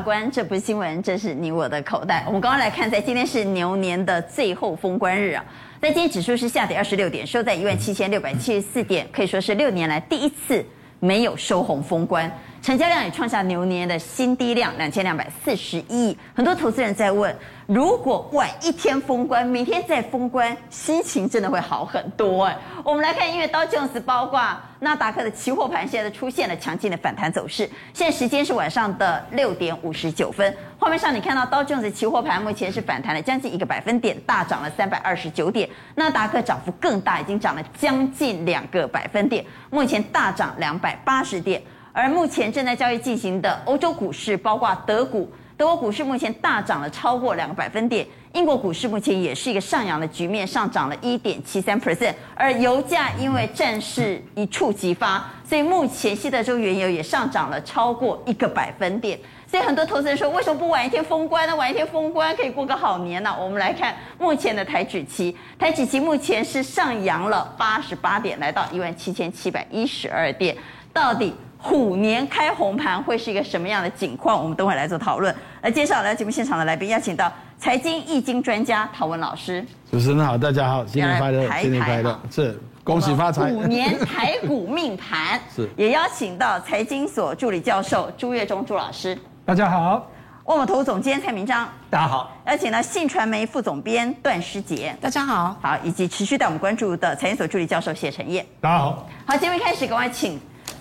[0.00, 2.24] 关，这不是新闻，这是你我的口袋。
[2.26, 5.44] 我们刚刚来看，在今天是牛年的最后封关日啊，
[5.80, 10.64] 那今天指数是下跌二十六点，收在一万七千六百七十四点，可以说是六年来第一次
[11.00, 12.30] 没有收红封关。
[12.60, 16.18] 成交量也创下牛年的新低量，两千两百四十一亿。
[16.34, 17.34] 很多投资人在问，
[17.66, 22.56] 如果晚一天封关，明天再封关，心情真的会好很多哎。
[22.84, 24.40] 我们来看，因为道琼斯包括
[24.80, 27.68] 纳达克的期货盘现在出现了强劲的反弹走势。
[27.94, 30.54] 现在时间是晚上的六点五十九分。
[30.78, 35.68] 画面上你看到道琼斯期货盘目前是反弹了将近一个百分点，大涨了三百二十九点。
[35.94, 41.62] 纳达克涨幅更大，已经涨了将近两个百分点，目前大涨两百八十点。
[41.92, 48.06] 而目前正在交易进行的欧洲股市，包括德股，德国股市目前大涨了超过两个百分点。
[48.34, 52.14] 英国股市目前也是一个上扬的局面，上涨了一点七三 percent。
[52.36, 59.18] 而油价因为战事一触即发，所以目前西德州原油也上涨了超过一个百分点。
[59.50, 61.56] 所以很多投资人说，为什么不晚一天封关呢？
[61.56, 63.34] 晚一天封关可以过个好年呢？
[63.40, 70.54] 我们来看目前的台指期，台指期目前是上扬了八十八点，来到一万七千七百一十二点，
[70.92, 71.34] 到底？
[71.60, 74.40] 虎年开红盘会是一个什么样的景况？
[74.40, 75.34] 我们等会来做讨论。
[75.60, 79.64] 来介绍来节目现场的来宾，邀请到财经易经专家陶文老师。
[79.90, 83.50] 主持人好，大家好，新年快乐，新年快乐，是恭喜发财。
[83.50, 89.18] 虎年台股命盘 是，也邀请到财经所助理教授朱月忠朱老师。
[89.44, 90.06] 大家好。
[90.44, 91.68] 万宝投总监蔡明章。
[91.90, 92.32] 大家好。
[92.46, 94.96] 邀请到信传媒副总编段诗杰。
[95.00, 95.56] 大家好。
[95.60, 98.46] 好，以及持续带我们关注的财经所助理教授谢晨彦。
[98.60, 99.06] 大家好。
[99.26, 100.40] 好，节目开始，赶快请。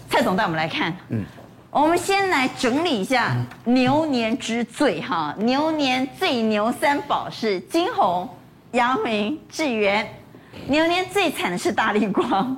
[0.09, 1.23] 蔡总带我们来看，嗯，
[1.69, 8.27] 我们先来整理一下牛年之最哈，牛年最牛三宝是晶宏、
[8.71, 10.07] 阳明、智源，
[10.67, 12.57] 牛年最惨的是大立光，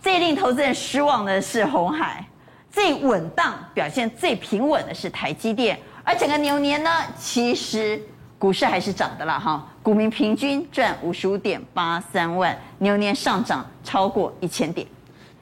[0.00, 2.24] 最令投资人失望的是鸿海，
[2.70, 8.00] 最稳当表现最平稳的是台积电，而整个牛年呢，其实
[8.38, 14.86] 股市还是涨的啦哈，股民平均赚五十五点八三万，牛年上涨超过一千点。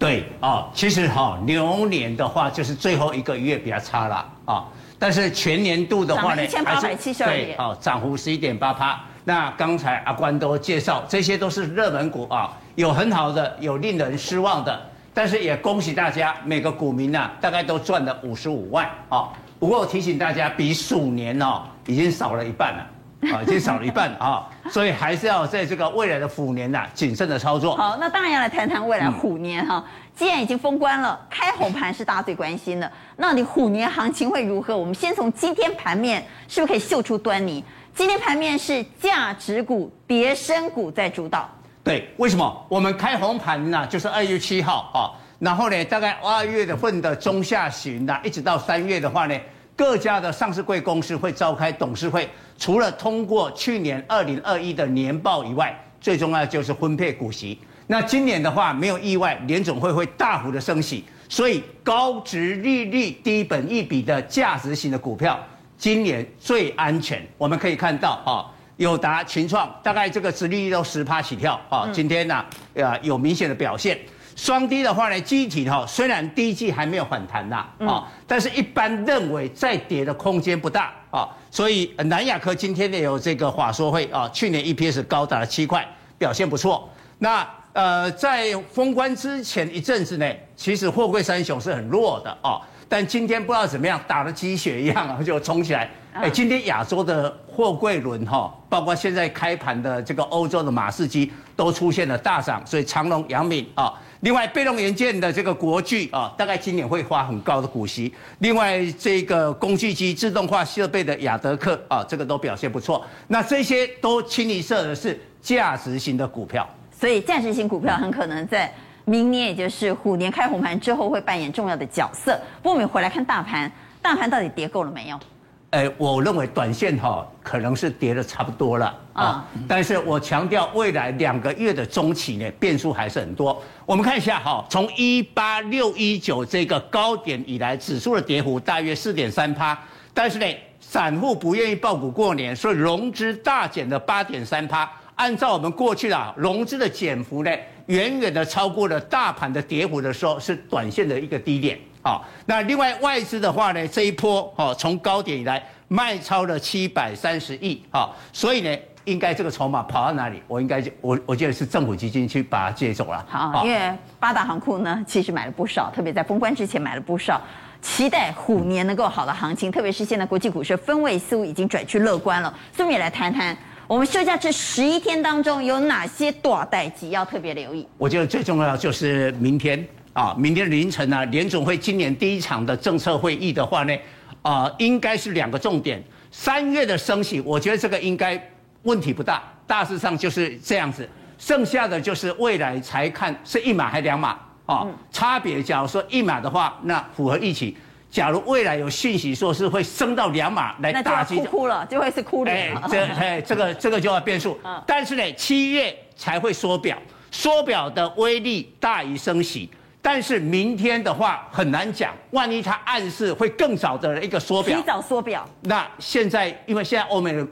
[0.01, 4.65] 对啊，其实哈牛年的话就是最后一个月比较差了啊，
[4.99, 8.99] 但是全年度的话呢，一千八百七十二点，对，啊，涨幅十一点八趴。
[9.25, 14.81] 那刚才阿关都介绍，这些都是热门股啊，有很好的，有令人失望的，
[15.13, 19.29] 但是也恭喜大家，每个股民呢大概都赚了五十五万啊。
[19.59, 22.87] 不过我提醒大家，比鼠年哦已经少了一半了。
[23.23, 27.77] 啊，已经少了一半啊，所以还是要在这个未来的虎年呐、啊，谨慎的操作。
[27.77, 29.85] 好，那当然要来谈谈未来虎年哈。
[30.17, 32.91] 既然已经封关了，开红盘是大家最关心的。
[33.17, 34.77] 那你虎年行情会如何？
[34.77, 37.63] 我们先从今天盘面，是不是可以嗅出端倪？
[37.95, 41.49] 今天盘面是价值股、跌升股在主导。
[41.85, 42.67] 对，为什么？
[42.69, 43.87] 我们开红盘呢？
[43.87, 49.35] 就是二月七号啊，然后呢，大概二月的份的中下旬呐，一直到三月的话呢。
[49.81, 57.59] 各家的上市贵公司会召开董事会，除了通过去年二零二一的年报以外，最重要就是分配股息。
[57.87, 65.41] 那今年的话，没有意外，联总会会大幅的升息，所以高殖利率、低本益比的价值型的股票，
[65.79, 67.27] 今年最安全。
[67.39, 68.45] 我们可以看到啊，
[68.77, 73.99] 友达、群创，大概这个殖利率都十趴起跳啊，今天呢，呃，有明显的表现。
[74.41, 85.87] 双低的话呢，记忆体哈，虽然第一季还没有反弹呐，啊，但是一般认为再跌的空间不大啊，所以南亚科今天也有这个法说会啊，去年 EPS 高达了七块，
[86.17, 86.89] 表现不错。
[87.19, 92.59] 那呃，在封关之前一阵子呢，其实货柜三雄是很弱的啊，
[92.89, 95.91] 但今天不知道怎么样，打了鸡血一样啊， 就冲起来。
[96.13, 101.31] 哎，今天亚洲的货柜轮哈，包括现在开盘的这个欧洲的马士基
[101.61, 103.93] 都出现了大涨，所以长隆、阳明啊。
[104.21, 108.11] 另外，被动元件的这个国巨啊，大概今年会发很高的股息。
[108.39, 113.05] 另外，这个工具机自动化设备的亚德客啊，这个都表现不错。
[113.29, 118.73] 那这些都清一色的是价值型的股票，所以价值型股票很可能在
[119.05, 122.41] 明年，也就是虎年开红盘之后，会扮演重要的角色。
[122.63, 123.71] 不过，我们回来看大盘，
[124.01, 125.21] 大盘到底跌够了没有？
[125.71, 133.63] 哎，我认为短线哈可能是跌的差不多了啊，但是我强调未来两个月的中期呢，变数还是很多。
[133.87, 139.79] 我们看一下哈，从一八六一九这个高点以来，指数的跌幅大约四点三趴，
[140.13, 140.47] 但是呢，
[140.81, 144.91] 散户不愿意抱股过年，所以融资大减了八点三趴。
[145.15, 147.51] 按照我们过去的融资的减幅呢，
[147.87, 151.79] 远远的超过了大盘的跌幅的时候，是短线的一个低点。
[152.03, 160.43] 好，那另外外资的话呢，这一波哦，从高点以来卖超了七百三十亿，好，所以呢，应该这个筹码跑到哪里？
[160.49, 163.25] 我应该就我我觉得是政府基金去把它接走了。
[163.29, 167.41] 好，因为八大行库呢，其实买了不少，特别在封关之前买了不少。
[167.83, 172.55] 期待虎年能够好的行情，特别是现在国际股市氛围似乎已经转趋乐观了。
[172.77, 173.57] 顺便来谈谈，
[173.87, 177.89] 我们休假这十一天当中有哪些大代机要特别留意？
[177.97, 179.83] 我觉得最重要就是明天
[180.13, 183.95] 啊，明天凌晨呢、啊，联总会今年第一场的政策会议的话呢，
[184.43, 186.03] 啊、呃，应该是两个重点。
[186.33, 188.41] 三月的升息，我觉得这个应该
[188.83, 191.09] 问题不大，大致上就是这样子。
[191.39, 194.37] 剩下的就是未来才看是一码还两码。
[194.67, 197.75] 哦，差别，假如说一码的话，那符合预期；
[198.11, 202.77] 假如未来有讯息说是会升到两码来打击，哭哭了，就会是哭脸。
[202.77, 204.59] 哎，这哎，这个这个就要变数。
[204.87, 206.97] 但是呢，七月才会缩表，
[207.31, 209.69] 缩表的威力大于升息。
[210.03, 215.49] 但是明天的话很难讲，万一它暗示会更早的一个缩表，提早缩表。
[215.63, 217.47] 那现在因为现在欧美的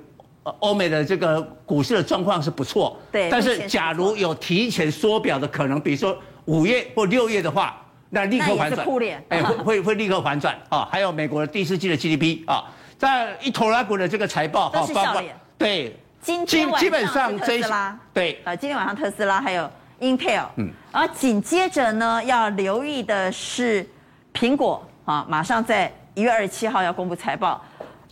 [0.61, 3.29] 欧美的这个股市的状况是不错，对。
[3.31, 6.17] 但是假如有提前缩表的可能，比如说。
[6.49, 7.79] 五月或六月的话，
[8.09, 8.87] 那立刻反转，
[9.29, 10.89] 哎，会会会立刻反转啊！
[10.91, 12.65] 还有美国的第四季的 GDP 啊，
[12.97, 15.37] 在一拖拉股的这个财报都是笑脸。
[15.59, 23.89] 对，今基本上特斯拉，对，呃，今天晚上特斯拉还有 Intel，嗯，然后紧接着呢，要留意的是
[24.33, 27.63] 苹果啊，马上在一月二十七号要公布财报，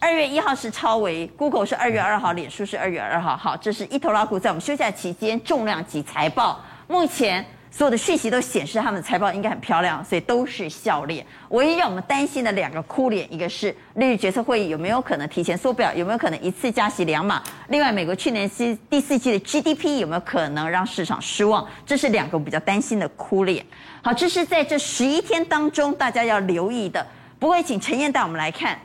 [0.01, 7.45] 二月一号是超微，Google 是二月二号，脸书是二月二号，好，这是一头拉库在我们休假期间重量级财报，目前。
[7.77, 11.27] 所有的讯息都显示他们的财报应该很漂亮，所以都是笑脸。
[11.51, 17.43] 唯一让我们担心的两个哭脸，一个是利率决策会议有没有可能提前缩表，有没有可能一次加息两码？
[17.69, 21.69] 另外，美国去年第第四季的 GDP 有没有可能让市场失望？
[21.85, 23.63] 这是两个比较担心的哭脸。
[24.01, 27.07] 好，这是在这十一天当中大家要留意的。
[27.39, 28.79] 不过，请陈燕带我们来看，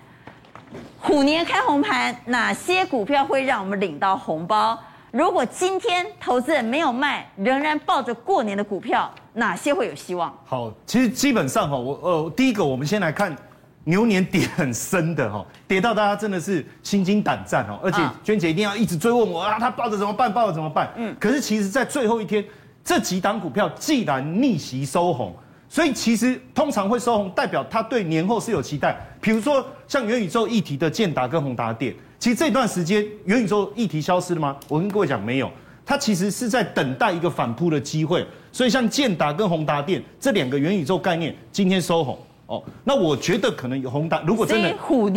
[0.99, 4.77] 虎年开红盘，哪些股票会让我们领到红包？
[5.11, 10.33] 如果今天投资人没有卖，仍然抱着过年的股票，哪些会有希望？
[10.45, 13.35] 好，其实基本上哈，我呃，第一个我们先来看
[13.83, 20.31] 牛年跌很深的哈，跌到大家真的是心惊胆战哦，而且娟姐一定要一直追问我啊，他抱着怎么办？
[20.31, 20.89] 抱着怎么办？
[20.95, 22.41] 嗯，可是其实，在最后一天，
[22.81, 25.35] 这几档股票既然逆袭收红，
[25.67, 28.95] 所以其实通常会收红，代表他对年后是有期待。
[29.19, 31.93] 比如说像元宇宙议题的建达跟宏达电。
[32.21, 34.55] 其实这段时间元宇宙议题消失了吗？
[34.67, 35.51] 我跟各位讲没有，
[35.83, 38.23] 它其实是在等待一个反扑的机会。
[38.51, 44.69] 所以像建达跟宏达电这两个元宇宙概念今天收红哦，那我觉得可能有宏达如果真的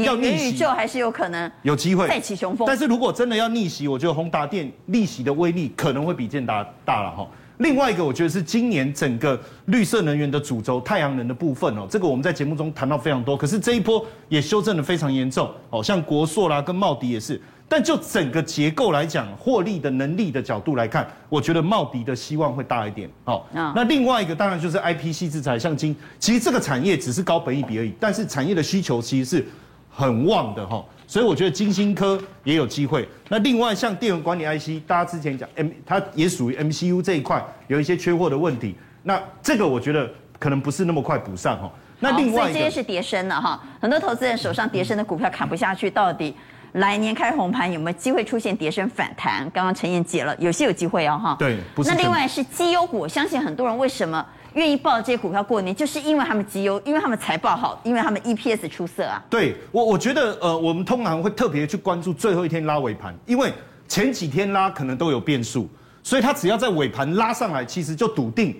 [0.02, 2.66] 要逆袭，元宇宙还是有可能有机会再起雄风。
[2.66, 7.28] 但是如果真的要逆袭，我觉得宏达电逆袭的威力可能会比建达大了哈。
[7.58, 13.36] 另外一个，我觉得是今年整个绿色能源的主轴，太阳能的部分哦，这个我们在节目中谈到非常多。
[13.36, 17.40] 可是这一波也修正的非常严重，哦，像国硕啦跟茂迪也是。
[17.66, 23.08] 但就整个结构来讲，获利的能力的角度来看，我觉得茂迪的希望会大一点。
[23.24, 29.46] 哦，那另外一个当然就是 IPC 制裁，像今，其实这个产业只是高本益比而已，但是产业的需求其实是
[29.88, 30.84] 很旺的哈。
[31.14, 33.08] 所以我觉得金星科也有机会。
[33.28, 38.74] 那另外像电源管理 IC，大家之前讲 M，它也属于 MCU 这一块有一些缺货的问题。
[39.04, 41.70] 那这个我觉得可能不是那么快补上哈。
[42.00, 46.34] 那另外这些是跌升了哈，很多投资人手上跌升的股票砍不下去，到底
[46.72, 49.48] 来年开红盘有没有机会出现跌升反弹？
[49.50, 51.36] 刚刚陈燕解了，有些有机会哦哈。
[51.38, 51.90] 对，不是。
[51.90, 54.26] 那另外是绩优股，我相信很多人为什么？
[54.54, 59.22] 愿意报这些股票过年，就是因为他们绩优，因为他们财报好，因为他们 EPS 出色啊。
[59.28, 63.52] 对我，我觉得呃，我们通常会特别去关注最后一天拉尾盘，因为
[63.88, 65.68] 前几天拉可能都有变数，
[66.02, 68.54] 所以他只要在尾盘拉上来，其实就笃定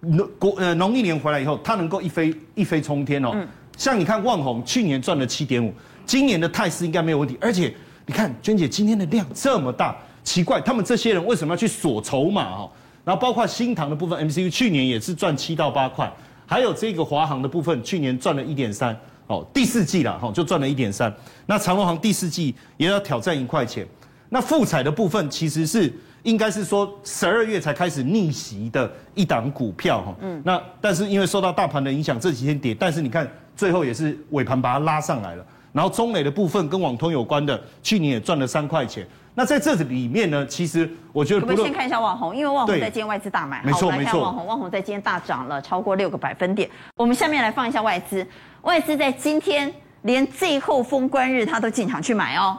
[0.00, 3.30] 农国呃农历年回来以后，它能够一飞一飞冲天哦。
[3.34, 3.46] 嗯。
[3.76, 5.72] 像你看万宏去年赚了七点五，
[6.04, 7.38] 今年的态势应该没有问题。
[7.40, 7.74] 而且
[8.04, 12.70] 你看娟姐今天的量这么大，奇怪他们这些人为什么要去锁筹码哦？
[13.04, 16.12] 然后包括新唐的部分，MCU 去年也是赚七到八块，
[16.46, 21.12] 还有这个华航的部分，去年赚了一点三，哦，第四季了，哈，就赚了一点三。
[21.46, 23.86] 那长隆航第四季也要挑战一块钱。
[24.28, 25.92] 那富彩的部分其实是
[26.22, 35.44] 应该是说十二月才开始逆袭的一档股票，哈，嗯，那但是因为受到大盘的影响，这几天跌，但是你看最后也是尾盘把它拉上来了。
[35.72, 39.06] 然后中美的部分跟网通有关的，去年也赚了三块钱。
[39.34, 44.12] 那在这里面呢，其实我觉得，我们先看一下网红，因为网红在今天外资大买，没错没错。
[44.12, 46.68] 看网红，网红在今天大涨了超过六个百分点。
[46.96, 48.26] 我们下面来放一下外资，
[48.60, 49.72] 外资在今天
[50.02, 52.58] 连最后封关日他都进场去买哦。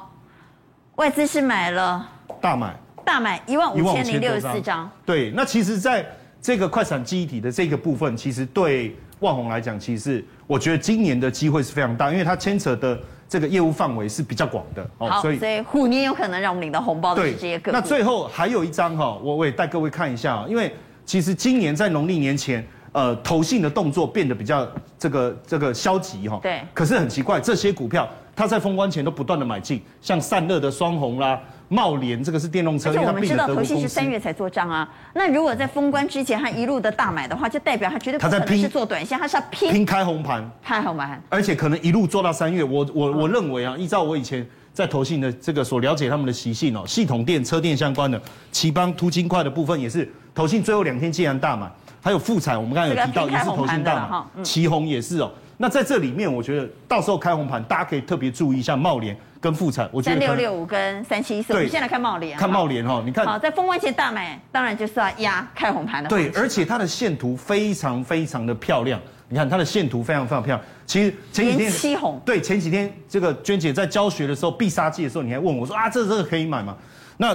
[0.96, 2.10] 外资是买了
[2.42, 2.76] 大买
[3.06, 4.90] 大买一万五千零六十四张。
[5.06, 6.04] 对，那其实在
[6.42, 13.00] 这个快闪记忆体的这个部分，其实对万宏来讲，其实我觉得今年的机会是非常大，因为它牵扯的。
[13.34, 17.76] 这个业务范围是比较广的，哦，所以所以虎年有可能让我们领到红包的是这些个股。
[17.76, 20.72] 那最后还有一张哈，我我也带各位看一下，因为
[21.04, 24.68] 其实今年在农历年前，呃投信的动作变得比较
[25.00, 26.40] 这个这个消极哈。
[26.44, 26.62] 对。
[26.76, 31.42] 可是很奇怪，这些股票它在封关前都不断的买进，像散热的双红啦。
[31.74, 34.88] 贸联这个是电动车，而且我们知道投信是三月才做账啊。
[35.14, 42.64] 那如果在封关之前他一路的大买的话，就代表他绝对不可能是做短线，他是要拼拼开红盘，开红盘，而且可能一路做到三月。
[42.64, 51.68] 我我我认为啊，依照我以前在投信的这个所了解他们的习性哦，系统电、车电相关的，奇邦、突金块的部分也是投信最后两天竟然大买，
[52.04, 55.32] 还有富彩，我们刚才有提到也是投信大买，奇鋐也是哦。
[55.64, 59.88] 那在这里面，我觉得到时候开红盘，大家可以特别注意一下茂联跟富产。
[59.94, 62.38] 我觉得三六六五跟三七四，我们现在看茂联。
[62.38, 63.26] 看茂联哈，你看。
[63.26, 66.10] 好，在封关前大买，当然就是要压开红盘的。
[66.10, 69.00] 对，而且它的线图非常非常的漂亮。
[69.30, 70.68] 你看它的线图非常非常漂亮。
[70.86, 72.22] 其实前几天七红。
[72.26, 76.76] 对，前几天这个娟姐在教学的时候，必杀技的时候，你还问我说啊，这这个可以买吗？
[77.16, 77.34] 那。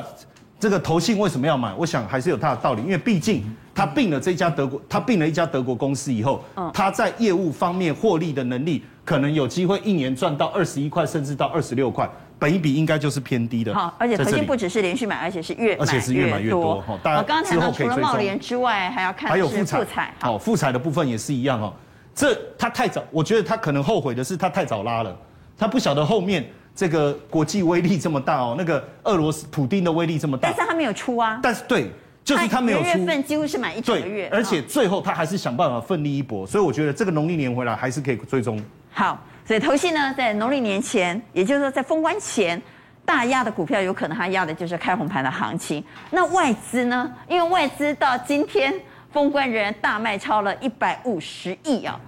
[0.61, 1.73] 这个投信为什么要买？
[1.75, 3.45] 我想还是有它的道理，因为毕竟
[3.79, 6.43] 他并了这家德国，他并了一家德国公司以后，
[6.75, 13.73] 他在业务方面获利的能力，可能有机会一年赚到二十一块，甚至到二十六块，本一比应该就是偏低的。
[13.73, 15.83] 好，而且投信不只是连续买，而且是越买越多。
[15.85, 16.81] 而且是越买越多。
[16.81, 20.13] 好，大家刚刚谈到除了茂联之外，还要看还有富彩。
[20.19, 21.73] 好，富彩的部分也是一样哦。
[22.13, 25.17] 这他太早，我觉得他可能后悔的是他太早拉了，
[25.57, 26.45] 他不晓得后面。
[26.75, 31.41] 这个国际威力这么大哦，那个俄罗斯普丁的威力这么大，但是他没有出啊。
[31.43, 31.91] 但是对，
[32.29, 32.85] 就是他没有出。
[32.85, 38.63] 月份几乎是满一整个月，而且最后他还是想办法奋力一搏，所以我觉得这个农历年回来还是可以追踪。
[38.93, 42.61] 好，所以投信呢，在农历年前，也就是说在封关前，
[43.07, 45.83] 大压的股票有可能它压的就是开红盘的行情。
[46.11, 47.11] 那外资呢？
[47.29, 48.75] 因为外资到今天
[49.11, 51.99] 封关仍然大卖超了一百五十亿啊。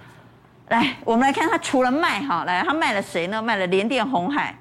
[0.68, 3.40] 来，我们来看他除了卖哈，来他卖了谁呢？
[3.40, 4.54] 卖了联电、红海。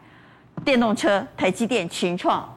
[0.66, 2.48] 电动车，台积电、群创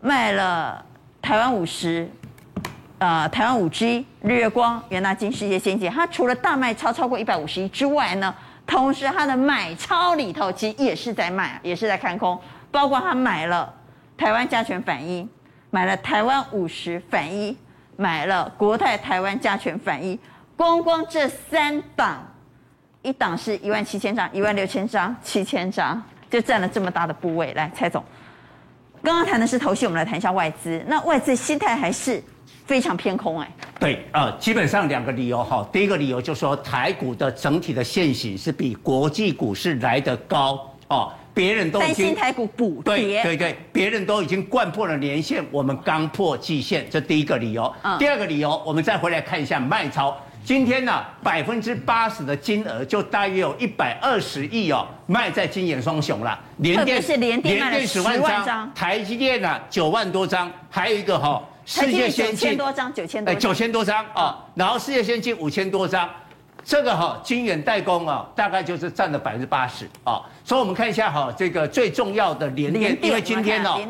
[0.00, 0.84] 卖了
[1.22, 2.10] 台湾五十，
[2.98, 5.88] 呃，台湾五 G、日月光、元大金、世界先进。
[5.88, 8.34] 它除了大卖超超过一百五十亿之外呢，
[8.66, 12.38] 同时它的买超里头其实也是在卖，也是在看空。
[12.72, 13.72] 包括他买了
[14.18, 15.26] 台湾加权反一，
[15.70, 17.56] 买了台湾五十反一，
[17.96, 20.18] 买了国泰台湾加权反一。
[20.56, 22.26] 光光这三档，
[23.02, 26.02] 一档是一万七千张，一万六千张，七千张。
[26.30, 28.02] 就占了这么大的部位，来，蔡总，
[29.02, 30.82] 刚刚谈的是投信，我们来谈一下外资。
[30.86, 32.22] 那外资心态还是
[32.64, 33.52] 非常偏空哎。
[33.80, 35.68] 对，呃，基本上两个理由哈。
[35.72, 47.74] 第一个理由就是说，台股的整体的线型是比国际股市来得高哦，别人都已经担心台股补跌，对对对，别人都已经灌破了年线，我们刚破季线，这第一个理由。
[47.82, 47.98] 嗯。
[47.98, 50.16] 第二个理由，我们再回来看一下卖超。
[50.44, 56.36] 今天呢，百分之八十的金额就大约有一百二十亿哦，卖在金眼双雄了。
[56.58, 66.10] 联电是联电十万张，台积电呢九万多张，还有一个哈、哦，世界先进九千多张，九千多，九千多张哦，然后世界先进五千多张，
[66.64, 70.20] 这个哈、哦、晶圆代工啊、哦，大概就是占了百分之八十啊。
[70.44, 73.80] 所以我们看一下哈、哦，这个最重要的联电，因为今天哦，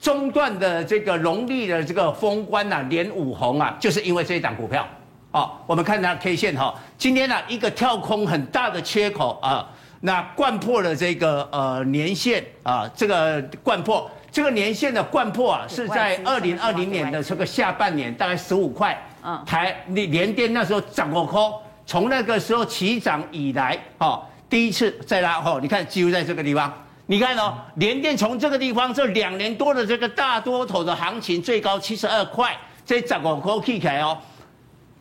[0.00, 4.86] 中段的这个农历的这个封关呐、啊，连五红啊，就是因为这一档股票。
[5.32, 9.68] 哦，我们看它 K 线哈，今天呢一个跳空很大的缺口啊，
[10.00, 14.10] 那贯破了这个呃年线啊，这个贯破。
[14.32, 21.52] 这个年线的贯破啊，是在二零二零年的这个下半年，大概十五块，嗯，台联电那时候涨过空，
[21.84, 26.72] 从那个时候起涨以来，哦，第一次再拉哦，你看几乎在这个地方，
[27.06, 32.56] 你看哦，联电从这个地方这两年多的这个大多头的行情，最高七十二块，
[32.86, 34.16] 这涨过空起来哦。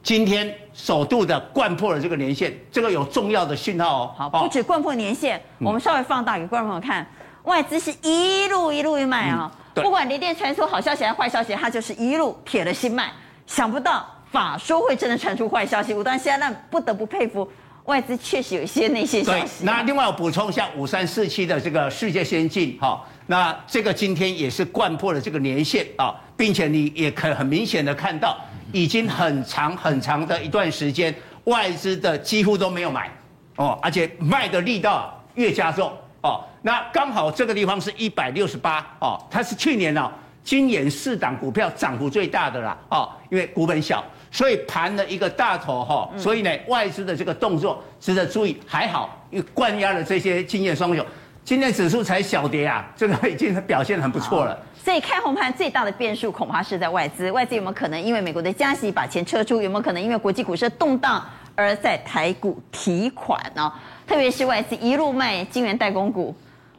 [0.02, 4.16] 今天首度的贯破了这个年线，这个有重要的讯号哦。
[4.18, 7.06] 好，不止贯破年线，嗯、我们稍微放大给观众朋友看，
[7.44, 9.82] 外资是一路一路一卖啊、哦。
[9.82, 13.12] 不管联电传出好消息还是坏消息，它就是一路铁了心卖。
[13.46, 17.50] 想不到法说会真的传出坏消息，我当然现在那不得不佩服
[17.86, 19.64] 外资，确实有一些那些消息。
[19.64, 28.38] 对，那另外我补充一下，五三四七的这个世界先进哈，那这个今天也是贯破了这个年线啊，并且你也可很明显的看到。
[28.72, 31.14] 已经很长很长的一段时间，
[31.46, 33.10] 外资的几乎都没有买，
[33.56, 40.12] 哦，而且卖的力道越加重，哦，那刚好这个地方是一百六十八，哦，它是去年哦，
[40.44, 51.06] 今年四档股票涨幅最大的啦，哦，因为股本小，所以盘了一个大头哈，所以呢，外资的这个动作值得注意，还好，因为灌压了这些经验双雄。
[51.44, 54.56] 今天指数才小跌啊，这个已经表现很不错了。
[54.82, 59.62] 所以开红盘最大的变数恐怕是在外资，外资有没有可能因为美国的加息把钱撤出？
[59.62, 63.72] 有没有可能因为国际股市动荡而在台股提款呢？
[64.08, 66.34] 特别是外资一路卖晶圆代工股，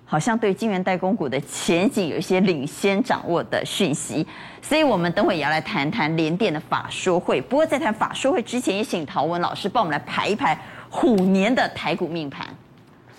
[0.06, 4.26] 好像对晶圆代工股的前景有一些领先掌握的讯息，
[4.62, 7.40] 所以我们等会也要来谈谈联电的法说会。
[7.40, 12.46] 不过在谈法说会之前，也请陶文老师帮我们来排一排虎年的台股命盘。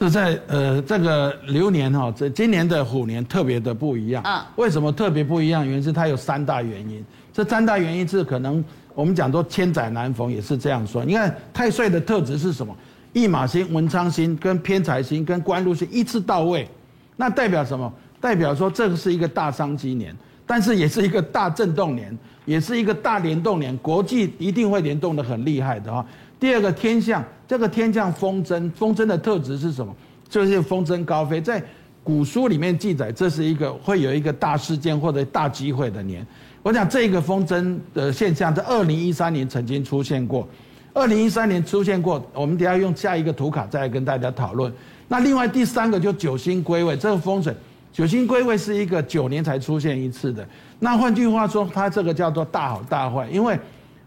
[0.05, 4.23] 是在呃这个流年哈，这今年的虎年特别的不一样。
[4.23, 5.65] 啊，为什么特别不一样？
[5.65, 7.03] 原因是它有三大原因。
[7.33, 11.05] 这三大原因是可能我们讲说千载难逢，也是这样说。
[11.05, 12.75] 你看太岁的特质是什么？
[13.13, 16.67] 驿马星、文昌星跟偏财星跟官禄星一次到位。
[17.15, 17.91] 那代表什么？
[18.19, 20.15] 代表说这个是一个大商机年，
[20.45, 23.75] 但是也是一个大震动年，也是一个大联动年。
[23.77, 26.05] 国际一定会联动的很厉害的哈。
[26.39, 29.93] 第二个天象，这个天降风筝，风筝的特质是什么？
[30.29, 31.61] 就是风筝高飞，在
[32.01, 36.25] 古书里面记载，这是一个会有一个大事件或者大机会的年。
[36.63, 40.47] 我讲这个风筝的现象，在二零一三年曾经出现过，
[40.93, 44.71] 二零一三年出现过，我们等下用下一个图卡再来跟大家讨论。
[45.09, 47.53] 那另外第三个就九星归位，这个风水
[47.91, 50.47] 九星归位是一个九年才出现一次的。
[50.79, 53.59] 那换句话说，它这个叫做大好大坏，因为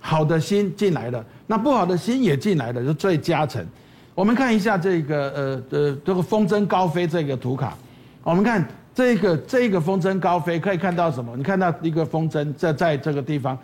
[0.07, 3.67] 好的心进来了，那不好的心也进来了，就最加成。
[4.15, 7.75] 我们看一下这个呃呃这个风筝高飞这个图卡，
[8.23, 8.63] 我们看
[8.95, 11.35] 这个这个风筝高飞可以看到什么？
[11.39, 13.59] 你看到一个风筝在在这个地方，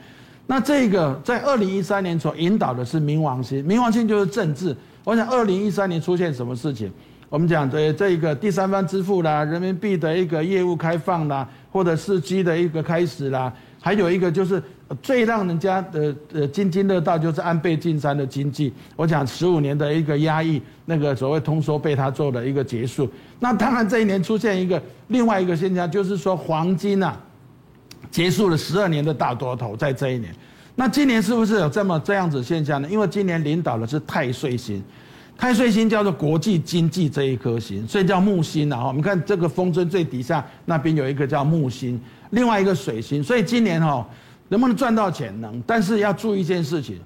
[0.47, 4.75] 那这个在二零一三年所引导的是冥王星，冥王星就是政治。
[5.05, 6.91] 我想二零一三年出现什么事情？
[7.29, 14.61] 我们讲的这个第三方支付啦，人民币的一个业务开放啦，或者四 G 的一个开始啦，还有一个就是
[15.03, 18.73] 最让人家的呃津津乐道，就是安倍晋三的经济。
[18.97, 23.09] 我讲十五年的一个压抑，那个所谓通缩被他做了一个结束。
[23.39, 27.17] 那当然这一年出现一个另外一个现象，就是说黄金啊
[28.11, 30.35] 结束了十二年的大多头，在这一年。
[30.75, 32.89] 那今年是不是有这么这样子现象呢？
[32.91, 34.83] 因为今年领导的是太岁星。
[35.37, 38.87] 太岁星叫做国际经济这一颗星，所以叫木星啊。
[38.87, 41.99] 我们看这个风筝最底下那边有一个叫木星，
[42.31, 43.25] 另外一个水星。
[43.25, 44.07] 所以今年哈
[44.51, 45.63] 能不能赚到钱能？
[45.67, 46.99] 但是要注意一件事情，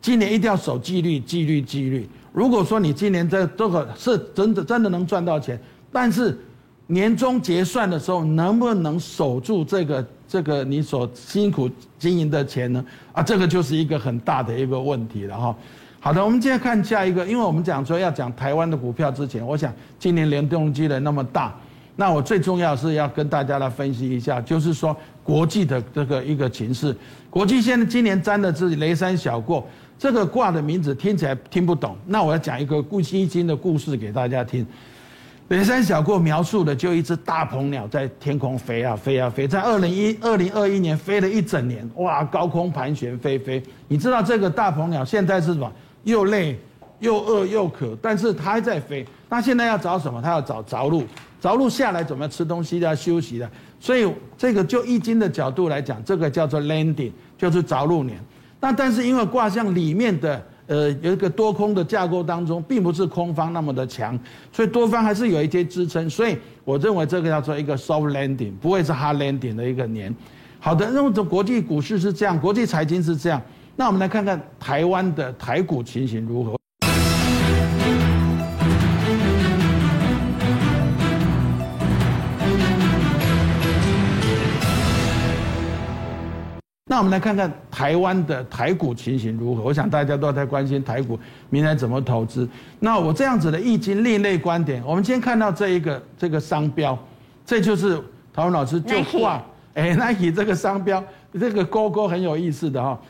[0.00, 2.08] 今年一定要守纪律，纪律，纪律。
[2.32, 5.60] 如果说你今年这这个是真的真的能赚到钱，
[5.92, 6.38] 但是
[6.86, 12.84] 年终结算的时候能不能守住这个这个你所辛苦经营的钱呢？
[13.12, 15.54] 啊，这个就是一个很大的一个问题了哈。
[16.00, 21.54] 好的，我们现在看下一个，因为我们讲说要讲台湾的股票之前，我想今年联动机的那么大，
[21.94, 26.96] 那我最重要是要跟大家来分析一下，就是说国际的这个一个情势。
[27.28, 29.66] 国际现在今年沾的是雷山小过，
[29.98, 34.66] 这个卦的名字听起来听不懂，那我要讲一个古西经的故事给大家听。
[35.48, 43.62] 雷山小过描述的就一只大鹏鸟在天空飞啊飞啊飞，在二零一二零二一年飞了一整年，哇，高空盘旋飞飞。
[43.86, 45.70] 你知道这个大鹏鸟现在是什么？
[46.04, 46.58] 又累
[47.00, 49.06] 又饿又渴，但是它还在飞。
[49.28, 50.22] 那现在要找什么？
[50.22, 51.04] 它要找着陆，
[51.42, 53.50] 着陆下来怎么吃东西的、休息的。
[53.80, 58.16] 所以这个就易经的角度来讲，这个叫做 landing，就是着陆年。
[58.60, 64.16] 那但是因为卦象里面的呃有一个多空的架构当中，并不是空方那么的强，
[64.52, 66.08] 所以多方还是有一些支撑。
[66.08, 70.14] 所以我认为这个叫做一个 soft landing，不会是 hard landing 的一个年。
[70.60, 73.42] 好的，那么这国际股市是这样，国际财经是这样。
[73.74, 76.61] 那我们来看看台湾的台股情形如何？
[86.92, 89.62] 那我们来看看台湾的台股情形如何？
[89.62, 92.46] 我想大家都在关心台股明年怎么投资。
[92.80, 96.98] 那我这样子的易经另类观点，我们先看到这一个这个商标，
[97.46, 97.98] 这就是
[98.30, 101.02] 陶文老师就画，哎，Nike 这个商标，
[101.32, 103.00] 这个勾勾很有意思的哈。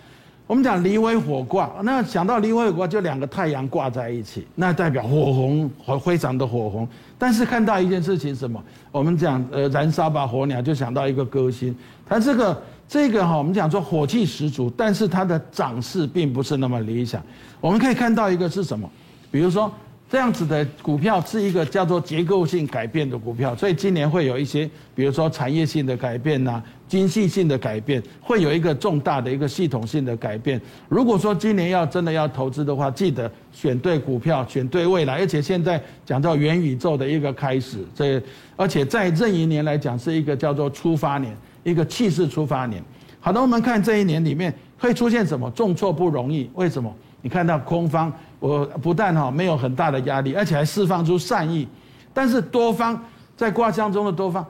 [0.47, 6.87] 我们讲离为火卦，那想到离为火卦，就两个太阳挂在一起，那代表火红，火非常的火红。
[7.19, 8.63] 但是看到一件事情，什么？
[8.93, 11.75] 我们讲呃，燃烧吧火鸟，就想到一个歌星。
[12.07, 17.23] 它这个这个哈，我们讲说火气十足，但是它的涨势并不是那么理想。
[17.59, 18.87] 我们可以看到一个是什么？
[19.31, 19.73] 比如说。
[20.11, 30.61] 这样子的股票是一个叫做结构性改变的股票，所以今年会有一些，比如说产业性的改变呐，经济性的改变，会有一个重大的一个系统性的改变。
[30.87, 35.15] 如果说今年要真的要投资的话，记得选对股票，选对未来。
[35.15, 38.23] 而且现在讲到元宇宙的一个开始，这
[38.55, 42.83] 而且在这一年来讲是一个叫做出发年，一个气势出发年。
[43.21, 45.51] 好的，我们看这一年里面会出现什么？
[45.53, 46.93] 重挫不容易，为什么？
[47.21, 51.69] 你看到空方，我不但哈没有很大的压力，而且还释放出善意，
[52.13, 53.01] 但是多方
[53.37, 54.45] 在卦象中的多方，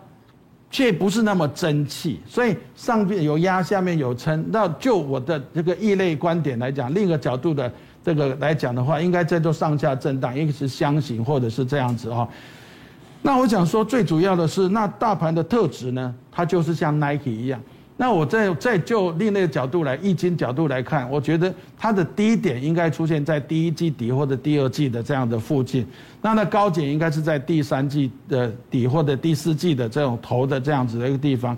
[0.71, 4.43] 却不是那么争气，所以上面有压，下面有撑。
[4.51, 7.71] 那就我的这个异类观点来讲，另一个角度的
[8.03, 12.27] 这个来讲的话，应该在做上下震荡，一个是箱型或者是这样子哈。
[13.25, 17.61] 那我想说，最主要的是，那大盘的特质呢，它就是像 Nike 一样。
[17.97, 25.87] 那我再再就另类角度来，易经角度来看，我觉得它的低点应该出现在第一季底或者第二季的这样的附近，
[26.21, 31.57] 那那高点应该是在第三季的底或者第四季的这种头的这样子的一个地方。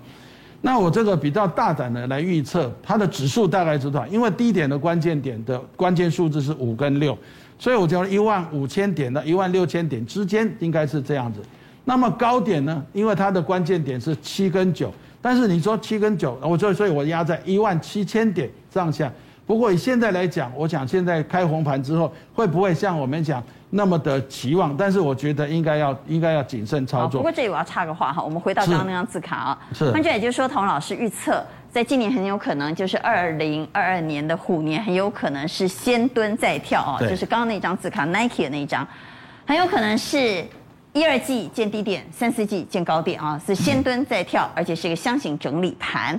[0.61, 4.05] 那我这个比较大胆的来预测，它的指数大概是多少？
[4.07, 7.17] 因为低点的关键点的关键数字是五跟六，
[7.57, 11.39] 所以我觉得一万五千点到一万六千点之间应该是这样子。
[11.85, 12.83] 那么高点呢？
[12.91, 14.93] 因为它的关键点是七跟九。
[15.21, 19.11] 但是你说七跟九，我所以所以我压在一万七千点上下。
[19.47, 24.77] 不过以现在来讲，我想现在开红盘之后，会不会像我们讲那么的期望？
[24.77, 27.21] 但是我觉得应该要应该要谨慎操作。
[27.21, 29.91] 不过这里我要插个话哈，我们回到刚刚那张字卡啊，是。
[29.91, 38.87] 换句也就是说，童老师预测，在今年很有可能就是二零二二年的虎年，很有可能是先蹲再跳啊，就是刚刚那张字卡 Nike 的那一张，
[39.47, 40.45] 很有可能是。
[40.95, 46.17] 一二季见低点，三四季见高点啊，是先蹲再跳，而且是一个箱型整理盘。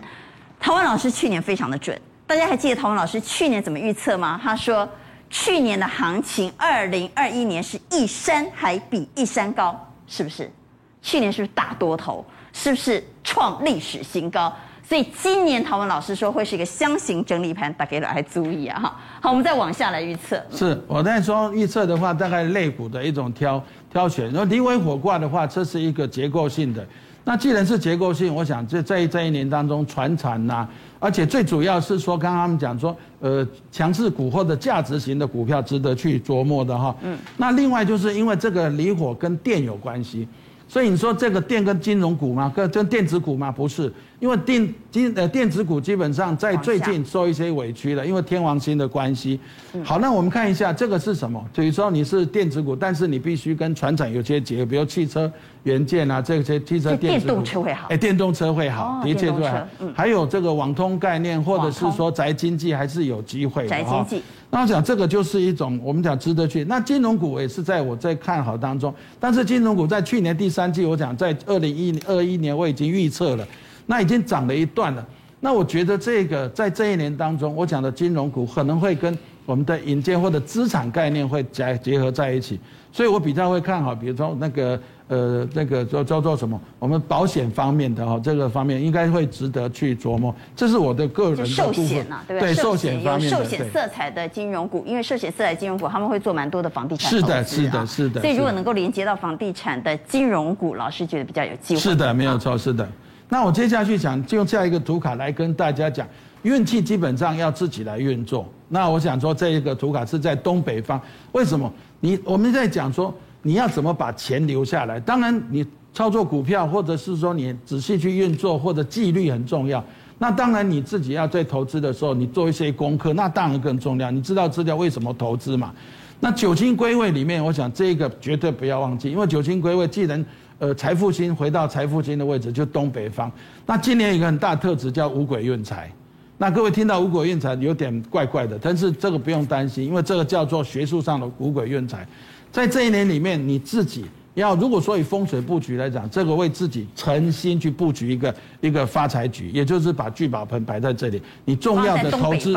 [0.60, 4.38] 陶文老师去年非常的准，大家还记得陶文老师去年怎么预测吗？
[4.42, 4.86] 他说
[5.30, 9.74] 去年的行情，二零二一年是一山还比一山高，
[10.06, 10.52] 是不是？
[11.00, 12.22] 去年是不是大多头？
[12.52, 14.54] 是不是创历史新高？
[14.82, 18.96] 所以今年陶文老师说会是一个箱型整理盘，大家来注意啊哈。
[19.20, 20.40] 好，我们再往下来预测。
[20.52, 24.26] 是我在说预测的话，大概类股的一种挑挑选。
[24.26, 26.86] 然后离为火卦的话，这是一个结构性的。
[27.24, 30.66] 那既然是结构性，我想这在这一年当中，传产呐，
[31.00, 36.94] 而且最主要是说，刚刚他们讲说，呃，强势股或者价值型的股票值得去琢磨的哈。
[37.02, 37.18] 嗯。
[37.36, 40.28] 那另外就是因为这个离火跟电有关系。
[40.68, 42.52] 所以你说这个电跟金融股吗？
[42.54, 43.52] 跟跟电子股吗？
[43.52, 49.38] 不是，因为电金呃电子股基本上在最近受一些委屈了，因为天王星的关系。
[49.84, 51.42] 好，那我们看一下这个是什么？
[51.54, 55.30] 比如说你是电子股，但是你必须跟船产有些结合，比如汽车
[55.62, 57.34] 元件啊，这些汽车电子股。
[57.34, 57.86] 电动车会好。
[57.88, 59.58] 哎，电动车会好，的确会好。
[59.94, 63.68] 还有这个网通概念，或者是说宅经济还是有机会的。
[63.68, 64.22] 宅经济。
[64.56, 66.64] 那我想这个就是一种我们讲值得去。
[66.64, 73.46] 那金融股也是在我在看好当中，但是金融股在去年第三季，我讲在二零一二一年我已经预测了，
[73.84, 75.06] 那已经涨了一段了。
[75.40, 79.14] 那我觉得这个在这一年当中，我讲的金融股可能会跟
[79.44, 82.58] 我们的引荐或者资产概念会结结合在一起，
[82.90, 84.80] 所以我比较会看好，比如说那个。
[85.08, 86.60] 呃，那个叫叫做什么？
[86.80, 90.34] 我们保险方面的哈，这个方面应该会值得去琢磨。
[90.56, 92.52] 这是我的个人的寿险呐，对不对？
[92.52, 93.30] 对，寿险方面。
[93.30, 97.08] 寿险色彩的金融股，因为寿险色彩金融股他们会做蛮多的房地产。
[97.08, 98.20] 是的，是的，是的。
[98.20, 101.80] 所以如果能够连接到房地产的金融股，老师觉得比较有机会。
[101.80, 102.88] 是的，没有错，是的。
[103.28, 106.04] 那我接下去讲，就用下一个图卡来跟大家讲，
[106.42, 108.44] 运气基本上要自己来运作。
[108.68, 111.72] 那我想说，这一个图卡是在东北方，为什么？
[112.00, 113.14] 你我们在讲说。
[113.46, 114.98] 你要怎么把钱留下来？
[114.98, 119.82] 当然，你操作股票，或者是说你仔细去运作，或者纪律很重要。
[120.18, 124.10] 那当然，你自己要在投资的时候，你做一些功课，那当然更重要。
[124.10, 125.72] 你知道资料为什么投资嘛？
[126.18, 130.26] 那九星归位里面，我想这个绝对不要忘记，因为九星归位，既然
[130.58, 133.30] 呃财富星回到财富星的位置，就东北方。
[133.64, 135.88] 那今年有一个很大特质叫五鬼运财。
[136.36, 142.04] 那各位听到五鬼运财有点怪怪的，但是这个不用担心，因为这个叫做学术上的五鬼运财。
[142.52, 151.20] 在这一年里面，你自己要如果说以风水布局来讲，这个为自己诚心去布局一个一个发财局，也就是把聚宝盆摆在这里。
[151.44, 152.54] 你重要的投资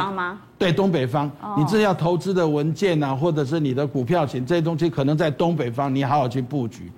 [0.58, 6.92] 对东北方，你这要投资的文件啊，或者是你的股票型这些东西，可能在东北方，你好好去布局。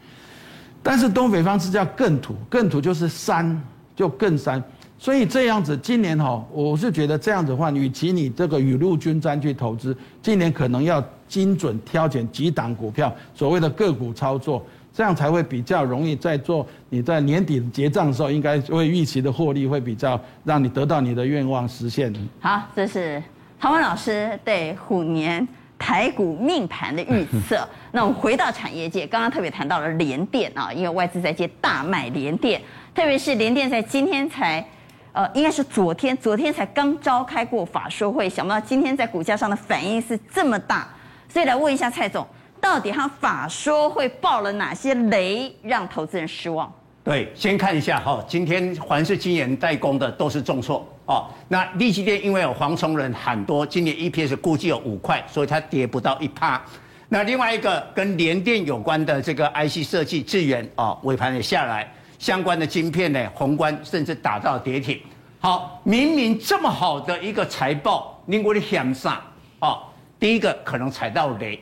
[0.84, 3.62] 但是东北方是叫艮土，艮土就是山，
[3.96, 4.62] 就更山。
[5.02, 22.14] 所以这样子，今年哈，我是觉得这样子的话，与其你这个雨露均沾去投资，今年可能要精准挑选几档股票，所谓的个股操作，这样才会比较容易在做你在年底结账的时候，应该会预期的获利会比较让你得到你的愿望实现。
[22.40, 23.20] 好，这是
[23.60, 25.48] 陶文老师对虎年
[25.80, 27.68] 台股命盘的预测。
[27.92, 32.62] 那我们回到产业界，刚刚特别谈到了联电啊，因为外资在接大卖联电，
[32.94, 34.64] 特别是联电在今天才。
[35.14, 40.88] 呃，应该是昨天，昨天才刚召开过法说会，想不到今天在股价上的反应是这么大，
[41.28, 42.26] 所以来问一下蔡总，
[42.62, 46.72] 到底他法说会爆了哪些雷，让投资人失望？
[47.04, 51.28] 对，先看一下哈，今天凡是晶圆代工的都是重挫哦。
[51.48, 56.62] 那力积电因为有黄崇仁喊多，今年 EPS 估计有五块，所以它跌不到一趴。
[57.10, 61.92] 那另外一个跟联电有关的这个 IC 设计智原啊，尾盘也下来。
[62.22, 65.02] 相关的晶片呢，宏观甚至打到跌停。
[65.40, 69.20] 好，明明这么好的一个财报，您给我想啥？
[69.58, 69.82] 哦，
[70.20, 71.60] 第一个可能踩到雷，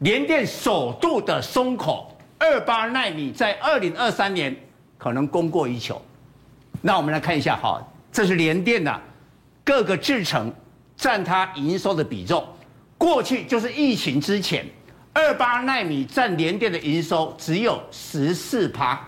[0.00, 4.54] 联电首度的松口，二八奈米在二零二三年
[4.98, 6.00] 可能供过于求。
[6.82, 9.00] 那我们来看一下哈，这是联电的
[9.64, 10.52] 各个制程
[10.94, 12.46] 占它营收的比重。
[12.98, 14.66] 过去就是疫情之前，
[15.14, 19.00] 二八奈米占联电的营收只有十四趴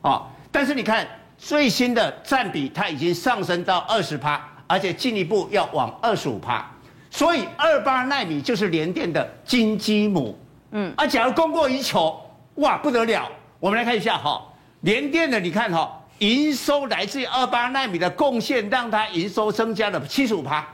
[0.00, 0.26] 啊，
[0.58, 1.06] 但是你看
[1.38, 6.68] 最新的占比，它已经上升到二十趴，而且进一步要往二十五趴。
[7.12, 10.36] 所以二八纳米就是联电的金鸡母。
[10.72, 12.20] 嗯，啊，假如供过于求，
[12.56, 13.30] 哇，不得了！
[13.60, 15.94] 我们来看一下哈，联电的，你看哈。
[16.18, 20.66] 营收来自于二八纳米的贡献，让它营收增加了七十五趴。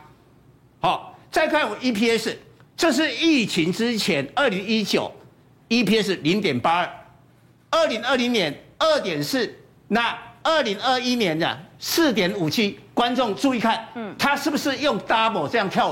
[0.80, 2.34] 好，再看我 EPS，
[2.74, 5.12] 这是疫情之前二零一九
[5.68, 6.90] EPS 零点八二，
[7.68, 9.54] 二零二零年二点四，
[9.88, 12.78] 那二零二一年的四点五七。
[12.94, 15.90] 观众注意看，嗯，它是不是用 double 这样跳，